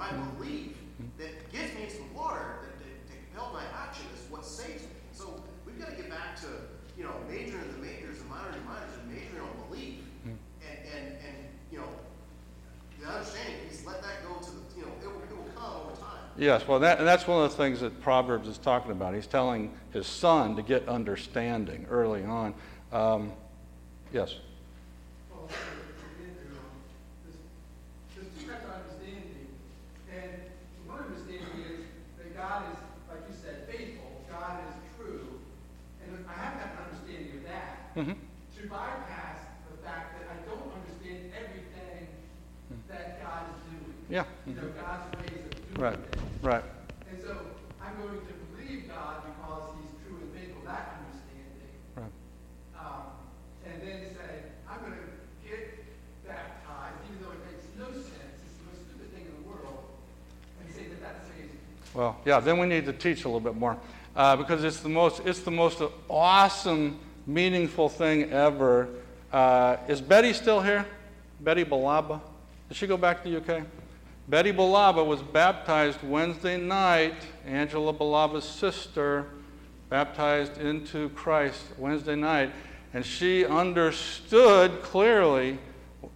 Yes, 0.00 0.12
well, 0.12 0.58
that, 1.18 1.52
gives 1.52 1.74
me 1.74 1.88
some 1.88 2.14
water, 2.14 2.56
that 2.78 3.28
compels 3.32 3.52
my 3.52 3.62
action, 3.76 4.06
is 4.14 4.30
what 4.30 4.44
saves 4.44 4.82
me. 4.82 4.88
So 5.12 5.42
we've 5.66 5.78
got 5.78 5.90
to 5.90 5.96
get 5.96 6.08
back 6.08 6.40
to, 6.40 6.46
you 6.96 7.04
know, 7.04 7.12
majoring 7.28 7.70
the 7.72 7.78
majors 7.78 8.20
and 8.20 8.30
minoring 8.30 8.54
the 8.54 8.68
minors 8.68 8.90
and 8.98 9.12
majoring 9.12 9.42
on 9.42 9.68
belief. 9.68 9.98
And, 10.24 10.38
and, 10.62 11.06
and, 11.26 11.36
you 11.70 11.78
know, 11.78 11.88
the 13.00 13.08
understanding 13.08 13.54
is 13.70 13.84
let 13.86 14.02
that 14.02 14.26
go 14.26 14.34
to 14.40 14.50
the, 14.50 14.60
you 14.76 14.82
know, 14.82 14.92
it 15.02 15.06
will 15.06 15.22
it 15.22 15.36
will 15.36 15.52
come 15.54 15.82
over 15.82 16.00
time. 16.00 16.18
Yes, 16.36 16.66
well, 16.66 16.82
and 16.82 17.06
that's 17.06 17.26
one 17.26 17.44
of 17.44 17.50
the 17.50 17.56
things 17.56 17.80
that 17.80 18.00
Proverbs 18.00 18.48
is 18.48 18.58
talking 18.58 18.92
about. 18.92 19.14
He's 19.14 19.26
telling 19.26 19.72
his 19.92 20.06
son 20.06 20.56
to 20.56 20.62
get 20.62 20.88
understanding 20.88 21.86
early 21.90 22.24
on. 22.24 22.54
Um, 22.92 23.32
yes? 24.12 24.36
Mm-hmm. 37.96 38.12
To 38.12 38.68
bypass 38.68 39.38
the 39.70 39.76
fact 39.82 40.14
that 40.18 40.28
I 40.30 40.36
don't 40.46 40.70
understand 40.70 41.32
everything 41.34 42.06
that 42.88 43.22
God 43.22 43.50
is 43.50 43.58
doing. 43.66 43.94
Yeah. 44.08 44.24
You 44.46 44.54
know, 44.54 44.68
God's 44.78 45.18
ways 45.18 45.42
of 45.42 45.74
doing 45.74 45.80
right. 45.80 45.98
things. 45.98 46.42
Right. 46.42 46.64
And 47.10 47.18
so 47.20 47.36
I'm 47.82 47.96
going 48.00 48.20
to 48.20 48.32
believe 48.54 48.88
God 48.88 49.22
because 49.26 49.74
He's 49.82 49.90
true 50.06 50.18
and 50.22 50.30
faithful, 50.30 50.62
that 50.66 51.02
understanding. 51.02 51.74
Right. 51.96 52.14
Um, 52.78 53.10
and 53.66 53.82
then 53.82 54.14
say, 54.14 54.54
I'm 54.70 54.80
going 54.86 54.94
to 54.94 55.06
get 55.42 55.82
baptized, 56.26 56.94
even 57.10 57.26
though 57.26 57.34
it 57.34 57.42
makes 57.50 57.66
no 57.74 57.90
sense. 57.90 58.38
It's 58.38 58.54
the 58.62 58.70
most 58.70 58.86
stupid 58.86 59.10
thing 59.10 59.26
in 59.26 59.34
the 59.42 59.48
world. 59.50 59.82
And 60.62 60.70
say 60.74 60.86
that 60.94 61.02
that's 61.02 61.26
amazing. 61.34 61.58
Well, 61.94 62.22
yeah, 62.24 62.38
then 62.38 62.58
we 62.58 62.66
need 62.66 62.86
to 62.86 62.92
teach 62.92 63.24
a 63.24 63.28
little 63.28 63.40
bit 63.40 63.56
more. 63.56 63.76
Uh, 64.14 64.36
because 64.36 64.64
it's 64.64 64.80
the 64.80 64.88
most, 64.88 65.22
it's 65.24 65.40
the 65.40 65.50
most 65.50 65.80
awesome, 66.08 66.98
meaningful 67.30 67.88
thing 67.88 68.30
ever. 68.32 68.88
Uh, 69.32 69.76
is 69.88 70.00
Betty 70.00 70.32
still 70.32 70.60
here? 70.60 70.84
Betty 71.40 71.64
Balaba? 71.64 72.20
Did 72.68 72.76
she 72.76 72.86
go 72.86 72.96
back 72.96 73.22
to 73.22 73.30
the 73.30 73.36
UK? 73.38 73.64
Betty 74.28 74.52
Balaba 74.52 75.04
was 75.04 75.22
baptized 75.22 76.02
Wednesday 76.02 76.56
night, 76.56 77.14
Angela 77.46 77.92
Balaba's 77.92 78.44
sister, 78.44 79.26
baptized 79.88 80.58
into 80.58 81.08
Christ 81.10 81.62
Wednesday 81.78 82.14
night, 82.14 82.52
and 82.94 83.04
she 83.04 83.44
understood 83.44 84.82
clearly 84.82 85.58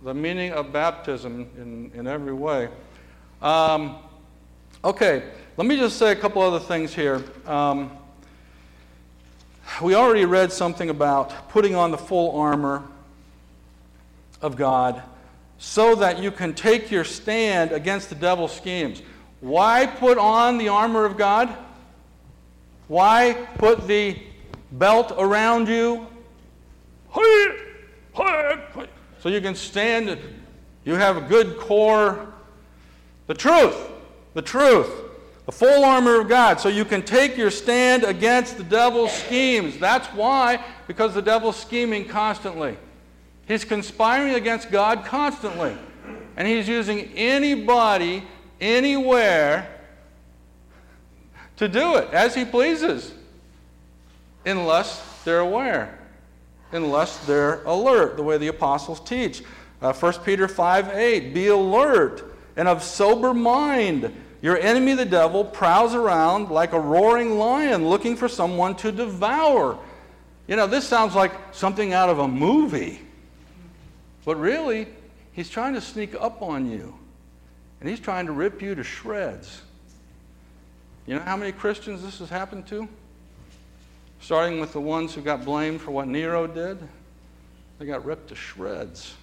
the 0.03 0.15
meaning 0.15 0.53
of 0.53 0.73
baptism 0.73 1.49
in, 1.57 1.91
in 1.95 2.07
every 2.07 2.33
way. 2.33 2.69
Um, 3.41 3.99
okay, 4.85 5.31
let 5.57 5.67
me 5.67 5.77
just 5.77 5.99
say 5.99 6.13
a 6.13 6.17
couple 6.17 6.43
other 6.43 6.61
things 6.61 6.95
here. 6.95 7.23
Um, 7.47 7.91
we 9.83 9.95
already 9.95 10.25
read 10.25 10.53
something 10.53 10.91
about 10.91 11.49
putting 11.49 11.75
on 11.75 11.91
the 11.91 11.99
full 11.99 12.39
armor 12.39 12.83
of 14.41 14.57
God 14.57 15.03
so 15.59 15.95
that 15.95 16.19
you 16.23 16.31
can 16.31 16.55
take 16.55 16.91
your 16.91 17.05
stand 17.05 17.73
against 17.73 18.09
the 18.09 18.15
devil's 18.15 18.55
schemes. 18.55 19.03
Why 19.41 19.87
put 19.87 20.19
on 20.19 20.59
the 20.59 20.69
armor 20.69 21.05
of 21.05 21.17
God? 21.17 21.55
Why 22.89 23.47
put 23.57 23.87
the 23.87 24.19
belt 24.73 25.13
around 25.17 25.69
you? 25.69 26.07
So 29.21 29.29
you 29.31 29.41
can 29.41 29.55
stand, 29.55 30.19
you 30.85 30.95
have 30.95 31.17
a 31.17 31.21
good 31.21 31.57
core. 31.57 32.33
The 33.27 33.35
truth, 33.35 33.77
the 34.35 34.43
truth, 34.43 35.04
the 35.47 35.53
full 35.53 35.85
armor 35.85 36.21
of 36.21 36.29
God, 36.29 36.61
so 36.61 36.69
you 36.69 36.85
can 36.85 37.03
take 37.03 37.37
your 37.37 37.51
stand 37.51 38.03
against 38.03 38.57
the 38.57 38.65
devil's 38.65 39.13
schemes. 39.13 39.79
That's 39.79 40.07
why, 40.09 40.65
because 40.87 41.15
the 41.15 41.23
devil's 41.23 41.57
scheming 41.57 42.07
constantly. 42.07 42.77
He's 43.47 43.65
conspiring 43.65 44.35
against 44.35 44.71
God 44.71 45.05
constantly. 45.05 45.77
And 46.37 46.49
he's 46.49 46.67
using 46.67 47.13
anybody, 47.15 48.25
anywhere, 48.61 49.69
to 51.57 51.69
do 51.69 51.97
it 51.97 52.13
as 52.13 52.35
he 52.35 52.45
pleases. 52.45 53.13
unless 54.47 55.23
they're 55.25 55.41
aware, 55.41 55.99
unless 56.73 57.25
they're 57.27 57.63
alert, 57.65 58.17
the 58.17 58.23
way 58.23 58.37
the 58.37 58.49
apostles 58.49 59.01
teach. 59.01 59.43
Uh, 59.81 59.93
1 59.93 60.13
Peter 60.25 60.47
5 60.49 60.89
8, 60.89 61.33
be 61.33 61.47
alert 61.47 62.35
and 62.57 62.69
of 62.69 62.83
sober 62.83 63.33
mind. 63.33 64.13
Your 64.45 64.59
enemy, 64.59 64.93
the 64.93 65.07
devil, 65.07 65.43
prowls 65.43 65.95
around 65.95 66.51
like 66.51 66.75
a 66.75 66.79
roaring 66.79 67.39
lion 67.39 67.89
looking 67.89 68.15
for 68.15 68.29
someone 68.29 68.75
to 68.77 68.93
devour. 68.93 69.79
You 70.47 70.57
know, 70.57 70.67
this 70.67 70.87
sounds 70.87 71.15
like 71.15 71.33
something 71.53 71.95
out 71.95 72.11
of 72.11 72.19
a 72.19 72.29
movie. 72.29 73.01
But 74.27 74.37
really, 74.37 74.87
he's 75.33 75.49
trying 75.49 75.73
to 75.73 75.81
sneak 75.81 76.15
up 76.17 76.43
on 76.43 76.71
you. 76.71 76.95
And 77.81 77.89
he's 77.89 78.01
trying 78.01 78.27
to 78.27 78.33
rip 78.33 78.61
you 78.61 78.75
to 78.75 78.85
shreds. 78.85 79.63
You 81.07 81.15
know 81.15 81.23
how 81.23 81.39
many 81.39 81.51
Christians 81.51 82.03
this 82.03 82.19
has 82.19 82.29
happened 82.29 82.67
to? 82.67 82.87
Starting 84.21 84.61
with 84.61 84.75
the 84.75 84.81
ones 84.81 85.15
who 85.15 85.23
got 85.23 85.47
blamed 85.47 85.81
for 85.81 85.91
what 85.91 86.07
Nero 86.07 86.47
did, 86.47 86.87
they 87.79 87.87
got 87.87 88.05
ripped 88.05 88.29
to 88.29 88.35
shreds. 88.35 89.15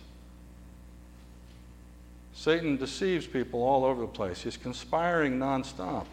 Satan 2.34 2.78
deceives 2.78 3.28
people 3.28 3.64
all 3.64 3.86
over 3.86 4.02
the 4.02 4.08
place. 4.08 4.42
He's 4.42 4.58
conspiring 4.58 5.38
nonstop. 5.38 6.06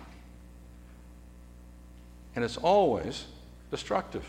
And 2.35 2.45
it's 2.45 2.57
always 2.57 3.27
destructive. 3.71 4.25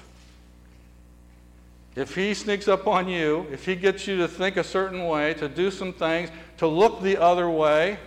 If 1.96 2.16
he 2.16 2.34
sneaks 2.34 2.68
up 2.68 2.88
on 2.88 3.08
you, 3.08 3.48
if 3.52 3.66
he 3.66 3.76
gets 3.76 4.08
you 4.08 4.18
to 4.18 4.28
think 4.28 4.58
a 4.58 4.64
certain 4.64 5.06
way, 5.06 5.34
to 5.36 5.50
do 5.50 5.72
some 5.72 5.92
things, 5.92 6.30
to 6.58 6.68
look 6.68 7.02
the 7.02 7.18
other 7.18 7.50
way, 7.50 7.98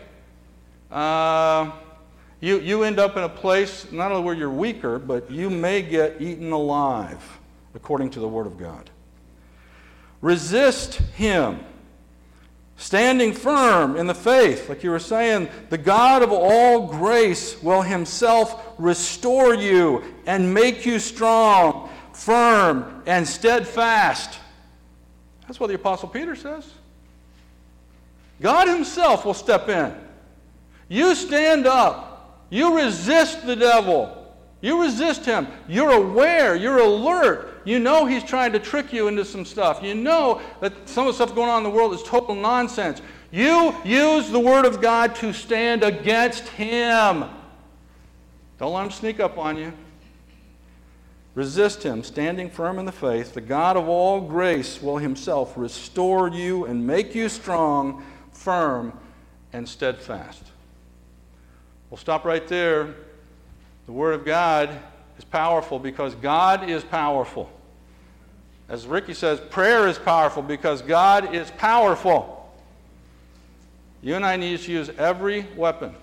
uh, 0.91 1.71
you, 2.41 2.59
you 2.59 2.83
end 2.83 2.99
up 2.99 3.17
in 3.17 3.23
a 3.23 3.29
place 3.29 3.91
not 3.93 4.11
only 4.11 4.25
where 4.25 4.35
you're 4.35 4.51
weaker, 4.51 4.99
but 4.99 5.31
you 5.31 5.51
may 5.51 5.83
get 5.83 6.21
eaten 6.21 6.53
alive, 6.53 7.39
according 7.75 8.11
to 8.11 8.21
the 8.21 8.29
Word 8.29 8.47
of 8.47 8.59
God. 8.59 8.91
Resist 10.21 10.95
him, 10.95 11.61
standing 12.77 13.33
firm 13.33 13.97
in 13.97 14.07
the 14.07 14.15
faith. 14.15 14.69
Like 14.69 14.83
you 14.83 14.91
were 14.91 14.99
saying, 14.99 15.49
the 15.71 15.79
God 15.79 16.23
of 16.23 16.33
all 16.33 16.89
grace 16.89 17.63
will 17.63 17.83
himself 17.83 18.75
restore 18.79 19.55
you 19.55 20.03
and 20.27 20.53
make 20.53 20.85
you 20.85 20.99
strong 20.99 21.91
firm, 22.13 23.03
and 23.07 23.27
steadfast. 23.27 24.39
That's 25.47 25.59
what 25.59 25.69
the 25.69 25.75
Apostle 25.75 26.09
Peter 26.09 26.37
says. 26.37 26.71
God 28.41 28.69
Himself 28.69 29.25
will 29.25 29.35
step 29.35 29.69
in. 29.69 29.95
You 30.89 31.15
stand 31.15 31.67
up. 31.67 32.47
You 32.51 32.77
resist 32.77 33.47
the 33.47 33.57
devil. 33.57 34.19
You 34.61 34.83
resist 34.83 35.25
him. 35.25 35.49
You're 35.69 35.93
aware. 35.93 36.55
You're 36.55 36.79
alert. 36.79 37.52
You 37.65 37.79
know 37.79 38.07
he's 38.07 38.25
trying 38.25 38.53
to 38.53 38.59
trick 38.59 38.93
you 38.93 39.09
into 39.09 39.25
some 39.25 39.45
stuff. 39.45 39.83
You 39.83 39.95
know 39.95 40.41
that 40.61 40.89
some 40.89 41.07
of 41.07 41.17
the 41.17 41.25
stuff 41.25 41.35
going 41.35 41.49
on 41.49 41.59
in 41.59 41.65
the 41.65 41.77
world 41.77 41.95
is 41.95 42.03
total 42.03 42.35
nonsense. 42.35 43.01
You 43.31 43.75
use 43.85 44.31
the 44.31 44.41
Word 44.41 44.65
of 44.65 44.81
God 44.81 45.15
to 45.17 45.33
stand 45.33 45.83
against 45.83 46.49
him. 46.49 47.25
Don't 48.59 48.73
let 48.73 48.85
him 48.85 48.91
sneak 48.91 49.21
up 49.21 49.39
on 49.39 49.57
you. 49.57 49.73
Resist 51.35 51.83
him, 51.83 52.05
standing 52.05 52.51
firm 52.51 52.79
in 52.79 52.85
the 52.85 52.93
faith. 52.93 53.33
The 53.33 53.41
God 53.41 53.77
of 53.77 53.89
all 53.89 54.21
grace 54.21 54.83
will 54.83 54.99
himself 54.99 55.55
restore 55.57 56.29
you 56.29 56.67
and 56.67 56.87
make 56.87 57.15
you 57.15 57.31
strong, 57.31 58.05
firm, 58.33 58.93
and 59.55 59.67
steadfast. 59.67 60.45
We'll 61.89 61.99
stop 61.99 62.25
right 62.25 62.47
there. 62.47 62.95
The 63.87 63.93
Word 63.93 64.15
of 64.15 64.27
God 64.27 64.79
is 65.23 65.29
powerful 65.29 65.79
because 65.79 66.15
God 66.17 66.69
is 66.69 66.83
powerful. 66.83 67.49
As 68.69 68.87
Ricky 68.87 69.15
says, 69.15 69.39
prayer 69.39 69.87
is 69.87 69.99
powerful 69.99 70.43
because 70.43 70.83
God 70.83 71.35
is 71.35 71.51
powerful. 71.53 72.51
You 74.03 74.17
and 74.17 74.27
I 74.27 74.37
need 74.37 74.59
to 74.61 74.73
use 74.73 74.91
every 74.99 75.47
weapon. 75.57 75.95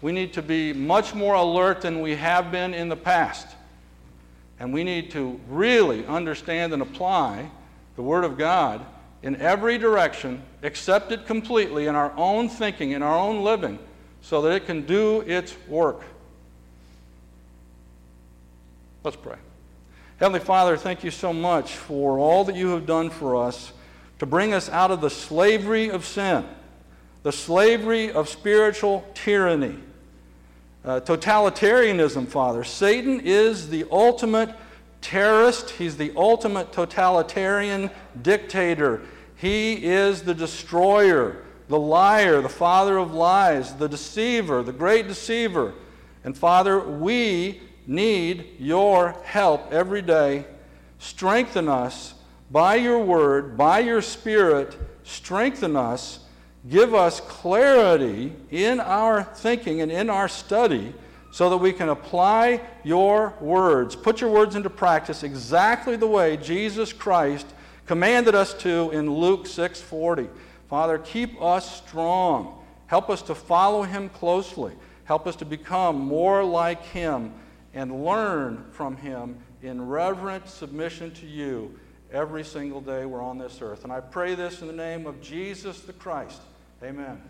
We 0.00 0.12
need 0.12 0.32
to 0.34 0.42
be 0.42 0.72
much 0.72 1.14
more 1.14 1.34
alert 1.34 1.80
than 1.80 2.02
we 2.02 2.14
have 2.14 2.52
been 2.52 2.72
in 2.72 2.88
the 2.88 2.96
past. 2.96 3.48
And 4.60 4.72
we 4.72 4.84
need 4.84 5.10
to 5.12 5.40
really 5.48 6.06
understand 6.06 6.72
and 6.72 6.82
apply 6.82 7.50
the 7.96 8.02
Word 8.02 8.24
of 8.24 8.38
God 8.38 8.84
in 9.24 9.36
every 9.36 9.76
direction, 9.78 10.42
accept 10.62 11.10
it 11.10 11.26
completely 11.26 11.86
in 11.86 11.96
our 11.96 12.12
own 12.16 12.48
thinking, 12.48 12.92
in 12.92 13.02
our 13.02 13.18
own 13.18 13.42
living, 13.42 13.78
so 14.20 14.42
that 14.42 14.52
it 14.52 14.66
can 14.66 14.82
do 14.86 15.20
its 15.22 15.56
work. 15.66 16.02
Let's 19.04 19.16
pray. 19.16 19.36
Heavenly 20.18 20.38
Father, 20.38 20.76
thank 20.76 21.02
you 21.02 21.10
so 21.10 21.32
much 21.32 21.72
for 21.72 22.20
all 22.20 22.44
that 22.44 22.54
you 22.54 22.68
have 22.68 22.86
done 22.86 23.10
for 23.10 23.34
us 23.34 23.72
to 24.20 24.26
bring 24.26 24.54
us 24.54 24.68
out 24.68 24.92
of 24.92 25.00
the 25.00 25.10
slavery 25.10 25.90
of 25.90 26.06
sin, 26.06 26.44
the 27.24 27.32
slavery 27.32 28.12
of 28.12 28.28
spiritual 28.28 29.04
tyranny 29.14 29.76
uh, 30.84 31.00
totalitarianism, 31.00 32.28
Father. 32.28 32.62
Satan 32.62 33.20
is 33.24 33.70
the 33.70 33.84
ultimate 33.90 34.54
terrorist, 35.00 35.70
he's 35.70 35.96
the 35.96 36.12
ultimate 36.14 36.72
totalitarian 36.72 37.90
dictator. 38.22 39.02
He 39.34 39.84
is 39.84 40.22
the 40.22 40.34
destroyer, 40.34 41.42
the 41.66 41.78
liar, 41.78 42.40
the 42.40 42.48
father 42.48 42.98
of 42.98 43.12
lies, 43.12 43.74
the 43.74 43.88
deceiver, 43.88 44.62
the 44.62 44.72
great 44.72 45.08
deceiver. 45.08 45.74
And 46.22 46.38
Father, 46.38 46.78
we 46.78 47.62
need 47.86 48.56
your 48.58 49.16
help 49.24 49.72
every 49.72 50.02
day. 50.02 50.46
Strengthen 50.98 51.68
us 51.68 52.14
by 52.50 52.76
your 52.76 53.00
word, 53.00 53.56
by 53.56 53.80
your 53.80 54.02
spirit. 54.02 54.76
Strengthen 55.04 55.76
us 55.76 56.20
give 56.68 56.94
us 56.94 57.20
clarity 57.20 58.32
in 58.50 58.80
our 58.80 59.24
thinking 59.24 59.80
and 59.80 59.90
in 59.90 60.08
our 60.08 60.28
study 60.28 60.94
so 61.30 61.48
that 61.50 61.56
we 61.56 61.72
can 61.72 61.88
apply 61.88 62.60
your 62.84 63.34
words, 63.40 63.96
put 63.96 64.20
your 64.20 64.30
words 64.30 64.54
into 64.54 64.68
practice 64.68 65.22
exactly 65.22 65.96
the 65.96 66.06
way 66.06 66.36
Jesus 66.36 66.92
Christ 66.92 67.46
commanded 67.86 68.34
us 68.34 68.54
to 68.54 68.90
in 68.90 69.10
Luke 69.10 69.46
6:40. 69.46 70.28
Father, 70.68 70.98
keep 70.98 71.40
us 71.40 71.82
strong. 71.84 72.58
Help 72.86 73.08
us 73.08 73.22
to 73.22 73.34
follow 73.34 73.82
him 73.82 74.10
closely. 74.10 74.72
Help 75.04 75.26
us 75.26 75.36
to 75.36 75.44
become 75.44 75.98
more 75.98 76.44
like 76.44 76.82
him 76.84 77.32
and 77.74 78.04
learn 78.04 78.64
from 78.72 78.96
him 78.96 79.38
in 79.62 79.86
reverent 79.86 80.48
submission 80.48 81.12
to 81.14 81.26
you 81.26 81.78
every 82.10 82.44
single 82.44 82.80
day 82.80 83.06
we're 83.06 83.22
on 83.22 83.38
this 83.38 83.60
earth. 83.62 83.84
And 83.84 83.92
I 83.92 84.00
pray 84.00 84.34
this 84.34 84.60
in 84.60 84.66
the 84.66 84.72
name 84.72 85.06
of 85.06 85.20
Jesus 85.20 85.80
the 85.80 85.92
Christ. 85.92 86.42
Amen. 86.82 87.20